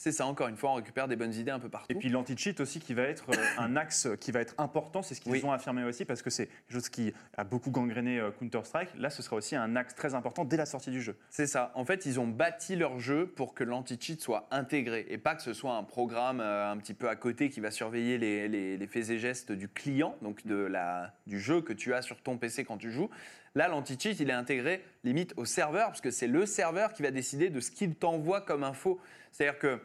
C'est 0.00 0.12
ça, 0.12 0.26
encore 0.26 0.46
une 0.46 0.56
fois, 0.56 0.70
on 0.70 0.74
récupère 0.74 1.08
des 1.08 1.16
bonnes 1.16 1.34
idées 1.34 1.50
un 1.50 1.58
peu 1.58 1.68
partout. 1.68 1.86
Et 1.92 1.96
puis 1.96 2.08
l'anti-cheat 2.08 2.60
aussi 2.60 2.78
qui 2.78 2.94
va 2.94 3.02
être 3.02 3.30
euh, 3.30 3.44
un 3.58 3.74
axe 3.74 4.06
qui 4.20 4.30
va 4.30 4.38
être 4.40 4.54
important, 4.56 5.02
c'est 5.02 5.16
ce 5.16 5.20
qu'ils 5.20 5.32
Oui. 5.32 5.40
ont 5.44 5.50
affirmé 5.50 5.82
aussi 5.82 6.04
parce 6.04 6.22
que 6.22 6.30
c'est 6.30 6.46
quelque 6.46 6.72
chose 6.72 6.88
qui 6.88 7.12
a 7.36 7.42
beaucoup 7.42 7.72
gangréné 7.72 8.20
euh, 8.20 8.30
Counter-Strike. 8.30 8.90
Là, 8.96 9.10
ce 9.10 9.22
sera 9.24 9.34
aussi 9.34 9.56
un 9.56 9.74
axe 9.74 9.96
très 9.96 10.14
important 10.14 10.44
dès 10.44 10.56
la 10.56 10.66
sortie 10.66 10.92
du 10.92 11.02
jeu. 11.02 11.16
C'est 11.30 11.48
ça. 11.48 11.72
En 11.74 11.84
fait, 11.84 12.06
ils 12.06 12.20
ont 12.20 12.28
bâti 12.28 12.76
leur 12.76 13.00
jeu 13.00 13.26
pour 13.26 13.54
que 13.54 13.64
l'anti-cheat 13.64 14.20
soit 14.20 14.46
intégré 14.52 15.04
et 15.08 15.18
pas 15.18 15.34
que 15.34 15.42
ce 15.42 15.52
soit 15.52 15.74
un 15.74 15.82
programme 15.82 16.40
euh, 16.40 16.70
un 16.70 16.76
petit 16.76 16.94
peu 16.94 17.08
à 17.08 17.16
côté 17.16 17.50
qui 17.50 17.58
va 17.58 17.72
surveiller 17.72 18.18
les, 18.18 18.46
les- 18.46 18.76
les 18.76 18.86
faits 18.86 19.10
et 19.10 19.18
gestes 19.18 19.50
du 19.50 19.68
client, 19.68 20.14
donc 20.22 20.46
de 20.46 20.54
la, 20.54 21.12
du 21.26 21.40
jeu 21.40 21.60
que 21.60 21.72
tu 21.72 21.92
as 21.92 22.02
sur 22.02 22.22
ton 22.22 22.38
PC 22.38 22.64
quand 22.64 22.78
tu 22.78 22.92
joues. 22.92 23.10
Là, 23.56 23.66
l'anti-cheat, 23.66 24.20
il 24.20 24.30
est 24.30 24.34
intégré 24.34 24.84
limite 25.02 25.34
au 25.36 25.44
serveur 25.44 25.88
parce 25.88 26.00
que 26.00 26.12
c'est 26.12 26.28
le 26.28 26.46
serveur 26.46 26.92
qui 26.92 27.02
va 27.02 27.10
décider 27.10 27.50
de 27.50 27.58
ce 27.58 27.72
qu'il 27.72 27.96
t'envoie 27.96 28.40
comme 28.42 28.62
info. 28.62 29.00
C'est-à-dire 29.32 29.58
que 29.58 29.80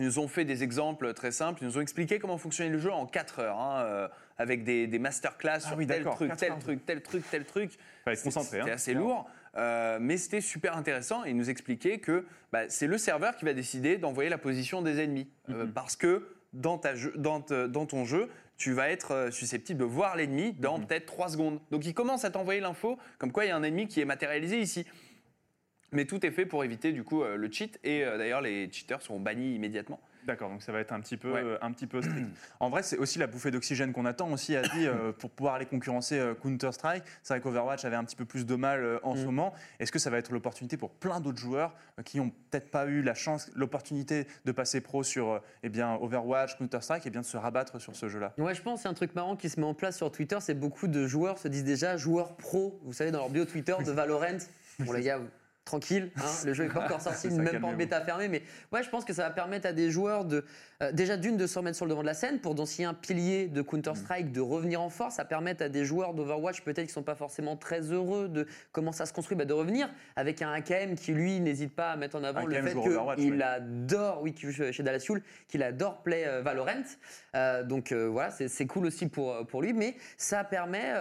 ils 0.00 0.06
nous 0.06 0.18
ont 0.18 0.26
fait 0.26 0.44
des 0.44 0.64
exemples 0.64 1.12
très 1.14 1.30
simples, 1.30 1.60
ils 1.62 1.66
nous 1.66 1.78
ont 1.78 1.80
expliqué 1.80 2.18
comment 2.18 2.36
fonctionnait 2.36 2.70
le 2.70 2.78
jeu 2.78 2.90
en 2.92 3.06
4 3.06 3.38
heures, 3.38 3.58
hein, 3.60 3.82
euh, 3.84 4.08
avec 4.38 4.64
des, 4.64 4.88
des 4.88 4.98
masterclass 4.98 5.52
Ah 5.54 5.60
sur 5.60 5.76
oui, 5.76 5.86
tel 5.86 6.02
truc, 6.04 6.32
tel 6.36 6.50
heures. 6.52 6.58
truc, 6.58 6.84
tel 6.84 7.00
truc, 7.00 7.24
tel 7.30 7.44
truc. 7.44 7.70
Être 8.06 8.22
concentré. 8.24 8.58
C'était 8.58 8.70
hein. 8.70 8.74
assez 8.74 8.92
lourd, 8.92 9.30
euh, 9.56 9.98
mais 10.00 10.16
c'était 10.16 10.40
super 10.40 10.76
intéressant. 10.76 11.24
Et 11.24 11.30
il 11.30 11.36
nous 11.36 11.48
expliquait 11.48 11.98
que 11.98 12.26
bah, 12.50 12.68
c'est 12.68 12.88
le 12.88 12.98
serveur 12.98 13.36
qui 13.36 13.44
va 13.44 13.52
décider 13.52 13.96
d'envoyer 13.96 14.28
la 14.30 14.38
position 14.38 14.82
des 14.82 14.98
ennemis. 15.00 15.28
Euh, 15.50 15.64
Mhm. 15.66 15.72
parce 15.72 15.94
que 15.94 16.26
dans, 16.52 16.76
ta 16.76 16.96
jeu- 16.96 17.14
dans, 17.16 17.40
te- 17.40 17.68
dans 17.68 17.86
ton 17.86 18.04
jeu, 18.04 18.28
tu 18.56 18.72
vas 18.72 18.88
être 18.90 19.28
susceptible 19.30 19.78
de 19.78 19.84
voir 19.84 20.16
l'ennemi 20.16 20.54
dans 20.54 20.78
Mhm. 20.78 20.86
peut-être 20.86 21.06
3 21.06 21.28
secondes. 21.28 21.60
Donc 21.70 21.86
il 21.86 21.94
commence 21.94 22.24
à 22.24 22.30
t'envoyer 22.30 22.60
l'info 22.60 22.98
comme 23.18 23.30
quoi 23.30 23.44
il 23.44 23.48
y 23.48 23.50
a 23.52 23.56
un 23.56 23.62
ennemi 23.62 23.86
qui 23.86 24.00
est 24.00 24.04
matérialisé 24.04 24.58
ici. 24.60 24.84
Mais 25.94 26.04
tout 26.04 26.24
est 26.26 26.30
fait 26.30 26.44
pour 26.44 26.62
éviter 26.64 26.92
du 26.92 27.04
coup 27.04 27.22
euh, 27.22 27.36
le 27.36 27.50
cheat. 27.50 27.78
Et 27.84 28.04
euh, 28.04 28.18
d'ailleurs, 28.18 28.40
les 28.42 28.70
cheaters 28.70 29.00
seront 29.00 29.20
bannis 29.20 29.54
immédiatement. 29.54 30.00
D'accord, 30.26 30.48
donc 30.48 30.62
ça 30.62 30.72
va 30.72 30.80
être 30.80 30.92
un 30.92 31.00
petit 31.00 31.18
peu, 31.18 31.32
Ouais. 31.34 31.42
euh, 31.44 31.58
un 31.60 31.70
petit 31.70 31.86
peu 31.86 32.00
strict. 32.00 32.26
En 32.60 32.70
vrai, 32.70 32.82
c'est 32.82 32.96
aussi 32.96 33.18
la 33.18 33.26
bouffée 33.26 33.50
d'oxygène 33.50 33.92
qu'on 33.92 34.06
attend 34.06 34.32
aussi, 34.32 34.56
a 34.56 34.62
dit, 34.62 34.86
euh, 34.86 35.12
pour 35.18 35.28
pouvoir 35.30 35.54
aller 35.56 35.66
concurrencer 35.66 36.18
euh, 36.18 36.34
Counter-Strike. 36.34 37.02
C'est 37.22 37.34
vrai 37.34 37.40
qu'Overwatch 37.42 37.84
avait 37.84 37.96
un 37.96 38.04
petit 38.04 38.16
peu 38.16 38.24
plus 38.24 38.46
de 38.46 38.54
mal 38.54 38.82
euh, 38.82 38.98
en 39.02 39.16
ce 39.16 39.20
Mm. 39.22 39.26
moment. 39.26 39.52
Est-ce 39.80 39.92
que 39.92 39.98
ça 39.98 40.08
va 40.08 40.16
être 40.16 40.32
l'opportunité 40.32 40.78
pour 40.78 40.90
plein 40.92 41.20
d'autres 41.20 41.38
joueurs 41.38 41.74
euh, 41.98 42.02
qui 42.02 42.16
n'ont 42.16 42.30
peut-être 42.30 42.70
pas 42.70 42.86
eu 42.86 43.02
la 43.02 43.12
chance, 43.12 43.50
l'opportunité 43.54 44.26
de 44.46 44.52
passer 44.52 44.80
pro 44.80 45.02
sur 45.02 45.28
euh, 45.30 45.38
eh 45.62 45.68
bien, 45.68 45.96
Overwatch, 45.96 46.56
Counter-Strike, 46.56 47.06
et 47.06 47.10
bien 47.10 47.20
de 47.20 47.26
se 47.26 47.36
rabattre 47.36 47.78
sur 47.78 47.94
ce 47.94 48.08
jeu-là? 48.08 48.32
Ouais, 48.38 48.54
je 48.54 48.62
pense 48.62 48.78
que 48.78 48.82
c'est 48.84 48.88
un 48.88 48.94
truc 48.94 49.14
marrant 49.14 49.36
qui 49.36 49.50
se 49.50 49.60
met 49.60 49.66
en 49.66 49.74
place 49.74 49.98
sur 49.98 50.10
Twitter, 50.10 50.38
c'est 50.40 50.54
beaucoup 50.58 50.88
de 50.88 51.06
joueurs 51.06 51.36
se 51.38 51.48
disent 51.48 51.64
déjà 51.64 51.98
joueurs 51.98 52.34
pro, 52.36 52.80
vous 52.84 52.94
savez, 52.94 53.10
dans 53.10 53.18
leur 53.18 53.28
bio 53.28 53.44
Twitter 53.44 53.74
de 53.84 53.92
Valorant. 53.92 54.38
Bon, 54.78 54.92
les 54.92 55.02
gars, 55.02 55.18
vous- 55.18 55.28
tranquille, 55.64 56.10
hein, 56.16 56.30
le 56.44 56.52
jeu 56.52 56.64
n'est 56.64 56.70
pas 56.70 56.84
encore 56.84 57.00
sorti, 57.00 57.28
même 57.30 57.60
pas 57.60 57.66
en 57.66 57.74
bêta 57.74 58.00
fermée, 58.02 58.28
mais 58.28 58.42
ouais, 58.72 58.82
je 58.82 58.90
pense 58.90 59.04
que 59.04 59.12
ça 59.12 59.22
va 59.22 59.30
permettre 59.30 59.66
à 59.66 59.72
des 59.72 59.90
joueurs 59.90 60.24
de, 60.24 60.44
euh, 60.82 60.92
déjà 60.92 61.16
d'une, 61.16 61.36
de 61.36 61.46
se 61.46 61.58
remettre 61.58 61.76
sur 61.76 61.86
le 61.86 61.90
devant 61.90 62.02
de 62.02 62.06
la 62.06 62.14
scène, 62.14 62.38
pour 62.38 62.54
d'anciens 62.54 62.92
piliers 62.92 63.48
de 63.48 63.62
Counter-Strike 63.62 64.32
de 64.32 64.40
revenir 64.40 64.82
en 64.82 64.90
force, 64.90 65.14
ça 65.14 65.24
permet 65.24 65.62
à 65.62 65.68
des 65.68 65.84
joueurs 65.84 66.14
d'Overwatch 66.14 66.62
peut-être 66.62 66.86
qui 66.86 66.92
sont 66.92 67.02
pas 67.02 67.14
forcément 67.14 67.56
très 67.56 67.80
heureux 67.92 68.28
de 68.28 68.46
comment 68.72 68.92
ça 68.92 69.06
se 69.06 69.12
construit, 69.12 69.36
bah, 69.36 69.44
de 69.44 69.54
revenir 69.54 69.88
avec 70.16 70.42
un 70.42 70.52
AKM 70.52 70.96
qui 70.96 71.12
lui 71.12 71.40
n'hésite 71.40 71.74
pas 71.74 71.92
à 71.92 71.96
mettre 71.96 72.16
en 72.16 72.24
avant 72.24 72.44
le 72.44 72.54
fait 72.54 72.74
qu'il 73.16 73.34
ouais. 73.34 73.42
adore, 73.42 74.20
oui, 74.22 74.32
qui 74.32 74.50
joue 74.50 74.72
chez 74.72 74.82
Dallas 74.82 75.04
qu'il 75.48 75.62
adore 75.62 76.02
play 76.02 76.26
euh, 76.26 76.42
Valorant. 76.42 76.82
Euh, 77.34 77.62
donc 77.62 77.92
euh, 77.92 78.08
voilà, 78.08 78.30
c'est 78.30 78.66
cool 78.66 78.86
aussi 78.86 79.06
pour, 79.06 79.46
pour 79.46 79.62
lui, 79.62 79.72
mais 79.72 79.96
ça 80.16 80.44
permet 80.44 80.92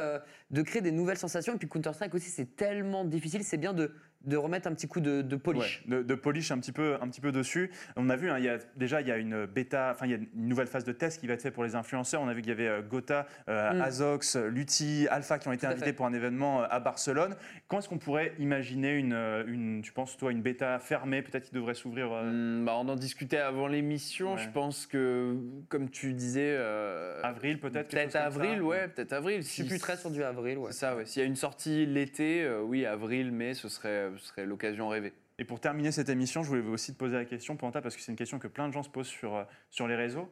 de 0.51 0.61
créer 0.61 0.81
des 0.81 0.91
nouvelles 0.91 1.17
sensations. 1.17 1.53
Et 1.53 1.57
puis 1.57 1.67
Counter-Strike 1.67 2.13
aussi, 2.13 2.29
c'est 2.29 2.55
tellement 2.55 3.05
difficile, 3.05 3.43
c'est 3.43 3.57
bien 3.57 3.73
de, 3.73 3.91
de 4.23 4.37
remettre 4.37 4.67
un 4.67 4.73
petit 4.73 4.87
coup 4.87 4.99
de, 4.99 5.21
de 5.21 5.35
polish. 5.35 5.83
Ouais, 5.87 5.97
de, 5.97 6.03
de 6.03 6.15
polish 6.15 6.51
un 6.51 6.59
petit 6.59 6.71
peu, 6.71 6.95
un 7.01 7.07
petit 7.09 7.21
peu 7.21 7.31
dessus. 7.31 7.71
On 7.95 8.09
a 8.09 8.15
vu, 8.15 8.29
hein, 8.29 8.37
il 8.37 8.45
y 8.45 8.49
a, 8.49 8.57
déjà, 8.75 9.01
il 9.01 9.07
y 9.07 9.11
a 9.11 9.17
une 9.17 9.45
bêta, 9.45 9.91
enfin, 9.93 10.05
il 10.05 10.11
y 10.11 10.15
a 10.15 10.17
une 10.17 10.27
nouvelle 10.47 10.67
phase 10.67 10.83
de 10.83 10.91
test 10.91 11.19
qui 11.19 11.27
va 11.27 11.33
être 11.33 11.41
faite 11.41 11.53
pour 11.53 11.63
les 11.63 11.75
influenceurs. 11.75 12.21
On 12.21 12.27
a 12.27 12.33
vu 12.33 12.41
qu'il 12.41 12.49
y 12.49 12.53
avait 12.53 12.67
euh, 12.67 12.81
Gotha, 12.81 13.25
euh, 13.49 13.71
Mm. 13.73 13.81
Azox, 13.81 14.35
Lutti, 14.35 15.07
Alpha 15.09 15.39
qui 15.39 15.47
ont 15.47 15.53
été 15.53 15.65
invités 15.65 15.85
fait. 15.87 15.93
pour 15.93 16.05
un 16.05 16.13
événement 16.13 16.61
euh, 16.61 16.65
à 16.69 16.79
Barcelone. 16.79 17.35
Quand 17.67 17.79
est-ce 17.79 17.89
qu'on 17.89 17.97
pourrait 17.97 18.33
imaginer 18.39 18.93
une, 18.93 19.13
euh, 19.13 19.43
une, 19.47 19.81
tu 19.81 19.91
penses, 19.91 20.17
toi, 20.17 20.31
une 20.31 20.41
bêta 20.41 20.79
fermée, 20.79 21.21
peut-être 21.21 21.45
qui 21.45 21.53
devrait 21.53 21.73
s'ouvrir 21.73 22.11
euh, 22.11 22.23
Hmm, 22.23 22.65
bah, 22.65 22.73
on 22.77 22.87
en 22.87 22.95
discutait 22.95 23.37
avant 23.37 23.67
l'émission. 23.67 24.33
Ouais. 24.35 24.41
Je 24.43 24.49
pense 24.49 24.87
que, 24.87 25.35
comme 25.69 25.89
tu 25.89 26.13
disais, 26.13 26.55
euh, 26.57 27.19
avril, 27.23 27.59
peut-être 27.59 27.89
peut-être 27.89 28.15
avril, 28.15 28.57
ça 28.57 28.63
ouais, 28.63 28.87
peut-être 28.87 29.13
avril. 29.13 29.41
Je 29.41 29.47
suis 29.47 29.63
plus 29.63 29.79
très 29.79 29.97
sur 29.97 30.09
du 30.11 30.23
avril, 30.23 30.57
ouais. 30.57 30.71
Ça, 30.71 30.95
ouais. 30.95 31.05
S'il 31.05 31.21
y 31.21 31.25
a 31.25 31.27
une 31.27 31.35
sortie 31.35 31.85
l'été, 31.85 32.43
euh, 32.43 32.61
oui, 32.61 32.85
avril, 32.85 33.31
mai, 33.31 33.53
ce 33.53 33.69
serait, 33.69 34.11
serait 34.17 34.45
l'occasion 34.45 34.89
rêvée. 34.89 35.13
Et 35.39 35.45
pour 35.45 35.59
terminer 35.59 35.91
cette 35.91 36.09
émission, 36.09 36.43
je 36.43 36.49
voulais 36.49 36.61
aussi 36.61 36.93
te 36.93 36.97
poser 36.97 37.15
la 37.15 37.25
question, 37.25 37.55
Panta, 37.55 37.81
parce 37.81 37.95
que 37.95 38.01
c'est 38.01 38.11
une 38.11 38.17
question 38.17 38.39
que 38.39 38.47
plein 38.47 38.67
de 38.67 38.73
gens 38.73 38.83
se 38.83 38.89
posent 38.89 39.07
sur, 39.07 39.35
euh, 39.35 39.43
sur 39.69 39.87
les 39.87 39.95
réseaux. 39.95 40.29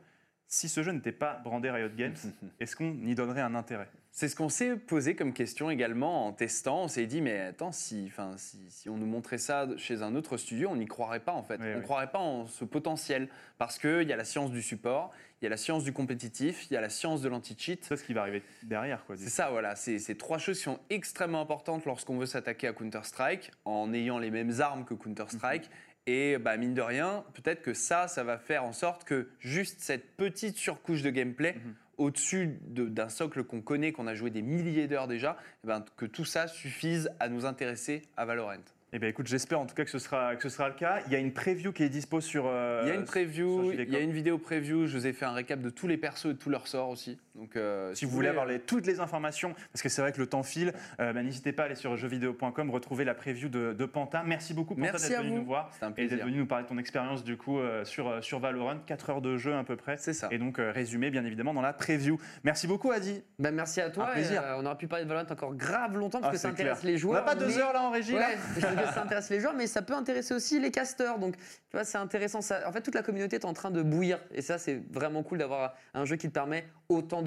Si 0.47 0.69
ce 0.69 0.83
jeu 0.83 0.91
n'était 0.91 1.11
pas 1.11 1.39
brandé 1.43 1.71
Riot 1.71 1.89
Games, 1.95 2.15
est-ce 2.59 2.75
qu'on 2.75 2.93
y 3.05 3.15
donnerait 3.15 3.41
un 3.41 3.55
intérêt? 3.55 3.89
C'est 4.13 4.28
ce 4.28 4.36
qu'on 4.36 4.50
s'est 4.50 4.76
posé 4.76 5.15
comme 5.15 5.32
question 5.32 5.71
également 5.71 6.28
en 6.28 6.34
testant. 6.34 6.84
On 6.84 6.88
s'est 6.89 7.06
dit, 7.06 7.21
mais 7.21 7.39
attends, 7.39 7.71
si, 7.71 8.06
enfin, 8.08 8.34
si, 8.38 8.58
si 8.69 8.89
on 8.89 8.97
nous 8.97 9.06
montrait 9.06 9.38
ça 9.38 9.67
chez 9.78 10.02
un 10.02 10.15
autre 10.15 10.36
studio, 10.36 10.67
on 10.69 10.76
n'y 10.76 10.86
croirait 10.86 11.21
pas 11.21 11.32
en 11.32 11.43
fait. 11.43 11.56
Oui, 11.62 11.67
on 11.67 11.69
ne 11.69 11.76
oui. 11.78 11.84
croirait 11.84 12.12
pas 12.12 12.19
en 12.19 12.45
ce 12.45 12.65
potentiel. 12.65 13.30
Parce 13.58 13.80
qu'il 13.80 14.04
y 14.04 14.12
a 14.12 14.17
la 14.17 14.26
science 14.26 14.52
du 14.52 14.62
support, 14.62 15.12
il 15.41 15.45
y 15.45 15.47
a 15.47 15.50
la 15.50 15.56
science 15.58 15.86
du 15.86 15.93
compétitif, 15.93 16.69
il 16.69 16.74
y 16.74 16.78
a 16.78 16.82
la 16.82 16.89
science 16.89 17.21
de 17.21 17.30
l'anti-cheat. 17.30 17.86
C'est 17.86 17.95
ce 17.95 18.04
qui 18.04 18.13
va 18.13 18.21
arriver 18.21 18.43
derrière, 18.63 19.06
quoi. 19.06 19.15
C'est 19.15 19.30
ça, 19.30 19.50
voilà. 19.50 19.76
C'est 19.78 20.17
trois 20.17 20.38
choses 20.39 20.58
qui 20.58 20.63
sont 20.63 20.80
extrêmement 20.89 21.39
importantes 21.41 21.86
lorsqu'on 21.86 22.17
veut 22.17 22.26
s'attaquer 22.26 22.67
à 22.67 22.74
Counter-Strike 22.74 23.52
en 23.63 23.93
ayant 23.93 24.19
les 24.19 24.30
mêmes 24.30 24.60
armes 24.60 24.84
que 24.84 24.93
Counter-Strike. 24.93 25.69
Et 26.08 26.38
bah, 26.38 26.58
mine 26.58 26.74
de 26.74 26.82
rien, 26.82 27.24
peut-être 27.34 27.62
que 27.62 27.74
ça, 27.74 28.08
ça 28.10 28.24
va 28.26 28.38
faire 28.39 28.65
en 28.65 28.74
sorte 28.74 29.04
que 29.06 29.30
juste 29.39 29.80
cette 29.82 30.17
petite 30.17 30.58
surcouche 30.58 31.02
de 31.02 31.12
gameplay 31.12 31.54
Mhm. 31.54 31.76
Au-dessus 32.01 32.59
de- 32.67 32.87
d'un 32.87 33.09
socle 33.09 33.43
qu'on 33.43 33.61
connaît, 33.61 33.91
qu'on 33.91 34.07
a 34.07 34.15
joué 34.15 34.29
des 34.31 34.41
milliers 34.41 34.87
d'heures 34.87 35.07
déjà, 35.07 35.37
eh 35.63 35.67
ben, 35.67 35.85
que 35.97 36.05
tout 36.05 36.25
ça 36.25 36.47
suffise 36.47 37.09
à 37.19 37.29
nous 37.29 37.45
intéresser 37.45 38.01
à 38.17 38.25
Valorant. 38.25 38.55
Eh 38.93 38.99
bien, 38.99 39.08
écoute, 39.08 39.27
j'espère 39.27 39.58
en 39.62 39.65
tout 39.65 39.73
cas 39.73 39.86
que 39.86 39.89
ce 39.89 39.99
sera, 39.99 40.36
que 40.36 40.43
ce 40.43 40.49
sera 40.49 40.67
le 40.67 40.73
cas. 40.75 40.99
Il 41.08 41.13
y 41.13 41.15
a 41.15 41.19
une 41.19 41.32
preview 41.32 41.71
qui 41.71 41.82
est 41.84 41.88
dispo 41.88 42.19
sur. 42.19 42.43
euh, 42.47 42.82
Il 42.84 42.89
y 42.89 42.91
a 42.91 42.95
une 42.95 43.06
preview, 43.06 43.71
il 43.71 43.89
y 43.89 43.95
a 43.95 43.99
une 43.99 44.12
vidéo 44.12 44.38
preview, 44.38 44.86
je 44.86 44.97
vous 44.97 45.08
ai 45.08 45.13
fait 45.13 45.23
un 45.23 45.32
récap 45.32 45.62
de 45.62 45.69
tous 45.69 45.88
les 45.88 45.95
persos 45.95 46.25
et 46.25 46.34
de 46.34 46.38
tous 46.38 46.49
leurs 46.49 46.67
sorts 46.67 46.89
aussi. 46.89 47.17
Donc, 47.36 47.56
euh, 47.56 47.93
Si 47.95 48.04
vous 48.04 48.12
voulez 48.12 48.27
avoir 48.27 48.45
les- 48.45 48.60
toutes 48.60 48.86
les 48.86 48.99
informations, 48.99 49.54
parce 49.71 49.82
que 49.82 49.88
c'est 49.88 50.01
vrai 50.01 50.12
que 50.12 50.19
le 50.19 50.27
temps 50.27 50.43
file, 50.43 50.73
euh, 50.99 51.13
bah, 51.13 51.23
n'hésitez 51.23 51.54
pas 51.54 51.63
à 51.63 51.65
aller 51.67 51.75
sur 51.75 51.95
jeuxvideo.com, 51.95 52.69
retrouver 52.69 53.06
la 53.06 53.13
preview 53.13 53.47
de, 53.47 53.71
de 53.71 53.86
Panta. 53.86 54.23
Merci 54.25 54.54
beaucoup, 54.54 54.75
Panta, 54.75 54.91
Merci 54.91 55.08
d'être 55.10 55.19
venu 55.19 55.30
vous. 55.30 55.36
nous 55.38 55.45
voir 55.45 55.71
un 55.82 55.93
et 55.95 56.08
d'être 56.10 56.25
venu 56.25 56.39
nous 56.39 56.45
parler 56.45 56.65
de 56.65 56.69
ton 56.69 56.77
expérience 56.77 57.23
du 57.23 57.38
coup 57.38 57.60
sur, 57.86 58.21
sur 58.21 58.39
Valorant. 58.39 58.80
4 58.86 59.10
heures 59.10 59.21
de 59.21 59.38
jeu 59.38 59.56
à 59.56 59.63
peu 59.63 59.77
près. 59.77 59.95
C'est 59.95 60.12
ça. 60.12 60.27
Et 60.32 60.38
donc 60.38 60.58
résumé 60.60 61.12
bien 61.12 61.23
évidemment 61.23 61.54
dans 61.54 61.62
la 61.62 61.71
preview. 61.71 62.19
Merci 62.43 62.67
beaucoup, 62.67 62.91
Adi. 62.91 63.23
Bah, 63.39 63.51
merci 63.51 63.80
à 63.80 63.89
toi. 63.89 64.10
Un 64.10 64.13
plaisir. 64.15 64.43
on 64.58 64.65
aurait 64.65 64.75
pu 64.77 64.88
parler 64.88 65.06
de 65.06 65.10
Valorant 65.10 65.32
encore 65.32 65.56
grave 65.56 65.95
longtemps 65.97 66.19
parce 66.19 66.32
Ah, 66.32 66.36
que 66.36 66.38
ça 66.41 66.49
intéresse 66.49 66.80
clair. 66.82 66.91
les 66.91 66.97
On 66.97 66.99
joueurs. 66.99 67.21
n'a 67.25 67.32
pas 67.32 67.36
deux 67.36 67.47
mais- 67.47 67.58
heures 67.58 67.71
là 67.71 67.84
en 67.84 67.91
régie 67.91 68.15
là 68.15 68.27
que 68.87 68.93
ça 68.93 69.03
intéresse 69.03 69.29
les 69.29 69.39
joueurs, 69.39 69.53
mais 69.53 69.67
ça 69.67 69.81
peut 69.81 69.93
intéresser 69.93 70.33
aussi 70.33 70.59
les 70.59 70.71
casteurs. 70.71 71.19
Donc, 71.19 71.35
tu 71.37 71.43
vois, 71.73 71.83
c'est 71.83 71.97
intéressant. 71.97 72.41
Ça, 72.41 72.67
en 72.67 72.71
fait, 72.71 72.81
toute 72.81 72.95
la 72.95 73.03
communauté 73.03 73.37
est 73.37 73.45
en 73.45 73.53
train 73.53 73.71
de 73.71 73.81
bouillir. 73.81 74.19
Et 74.33 74.41
ça, 74.41 74.57
c'est 74.57 74.81
vraiment 74.91 75.23
cool 75.23 75.37
d'avoir 75.37 75.73
un 75.93 76.05
jeu 76.05 76.15
qui 76.15 76.27
te 76.27 76.33
permet 76.33 76.65
autant 76.89 77.21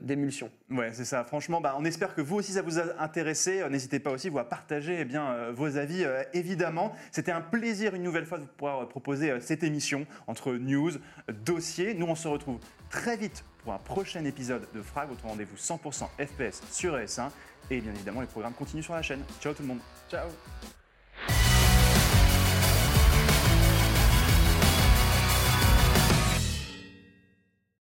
d'émulsion. 0.00 0.50
Ouais, 0.70 0.90
c'est 0.92 1.04
ça. 1.04 1.24
Franchement, 1.24 1.60
bah, 1.60 1.74
on 1.78 1.84
espère 1.84 2.14
que 2.14 2.20
vous 2.20 2.36
aussi 2.36 2.52
ça 2.52 2.62
vous 2.62 2.78
a 2.78 3.02
intéressé. 3.02 3.60
Euh, 3.60 3.68
N'hésitez 3.68 3.98
pas 3.98 4.10
aussi 4.10 4.28
vous 4.28 4.38
à 4.38 4.48
partager 4.48 4.98
eh 5.00 5.04
bien, 5.04 5.30
euh, 5.30 5.52
vos 5.52 5.76
avis, 5.76 6.04
euh, 6.04 6.22
évidemment. 6.32 6.92
C'était 7.10 7.32
un 7.32 7.40
plaisir 7.40 7.94
une 7.94 8.02
nouvelle 8.02 8.26
fois 8.26 8.38
de 8.38 8.44
pouvoir 8.44 8.88
proposer 8.88 9.30
euh, 9.30 9.40
cette 9.40 9.62
émission 9.62 10.06
entre 10.26 10.52
news, 10.52 10.92
dossiers. 11.44 11.94
Nous, 11.94 12.06
on 12.06 12.14
se 12.14 12.28
retrouve 12.28 12.58
très 12.90 13.16
vite 13.16 13.44
pour 13.62 13.72
un 13.72 13.78
prochain 13.78 14.24
épisode 14.24 14.66
de 14.74 14.82
Frag, 14.82 15.08
votre 15.08 15.24
rendez-vous 15.24 15.56
100% 15.56 16.06
FPS 16.18 16.62
sur 16.70 16.96
ES1. 16.96 17.30
Et 17.70 17.80
bien 17.80 17.92
évidemment, 17.92 18.20
les 18.20 18.26
programmes 18.26 18.54
continuent 18.54 18.82
sur 18.82 18.94
la 18.94 19.02
chaîne. 19.02 19.22
Ciao 19.40 19.52
tout 19.52 19.62
le 19.62 19.68
monde. 19.68 19.80
Ciao 20.10 20.28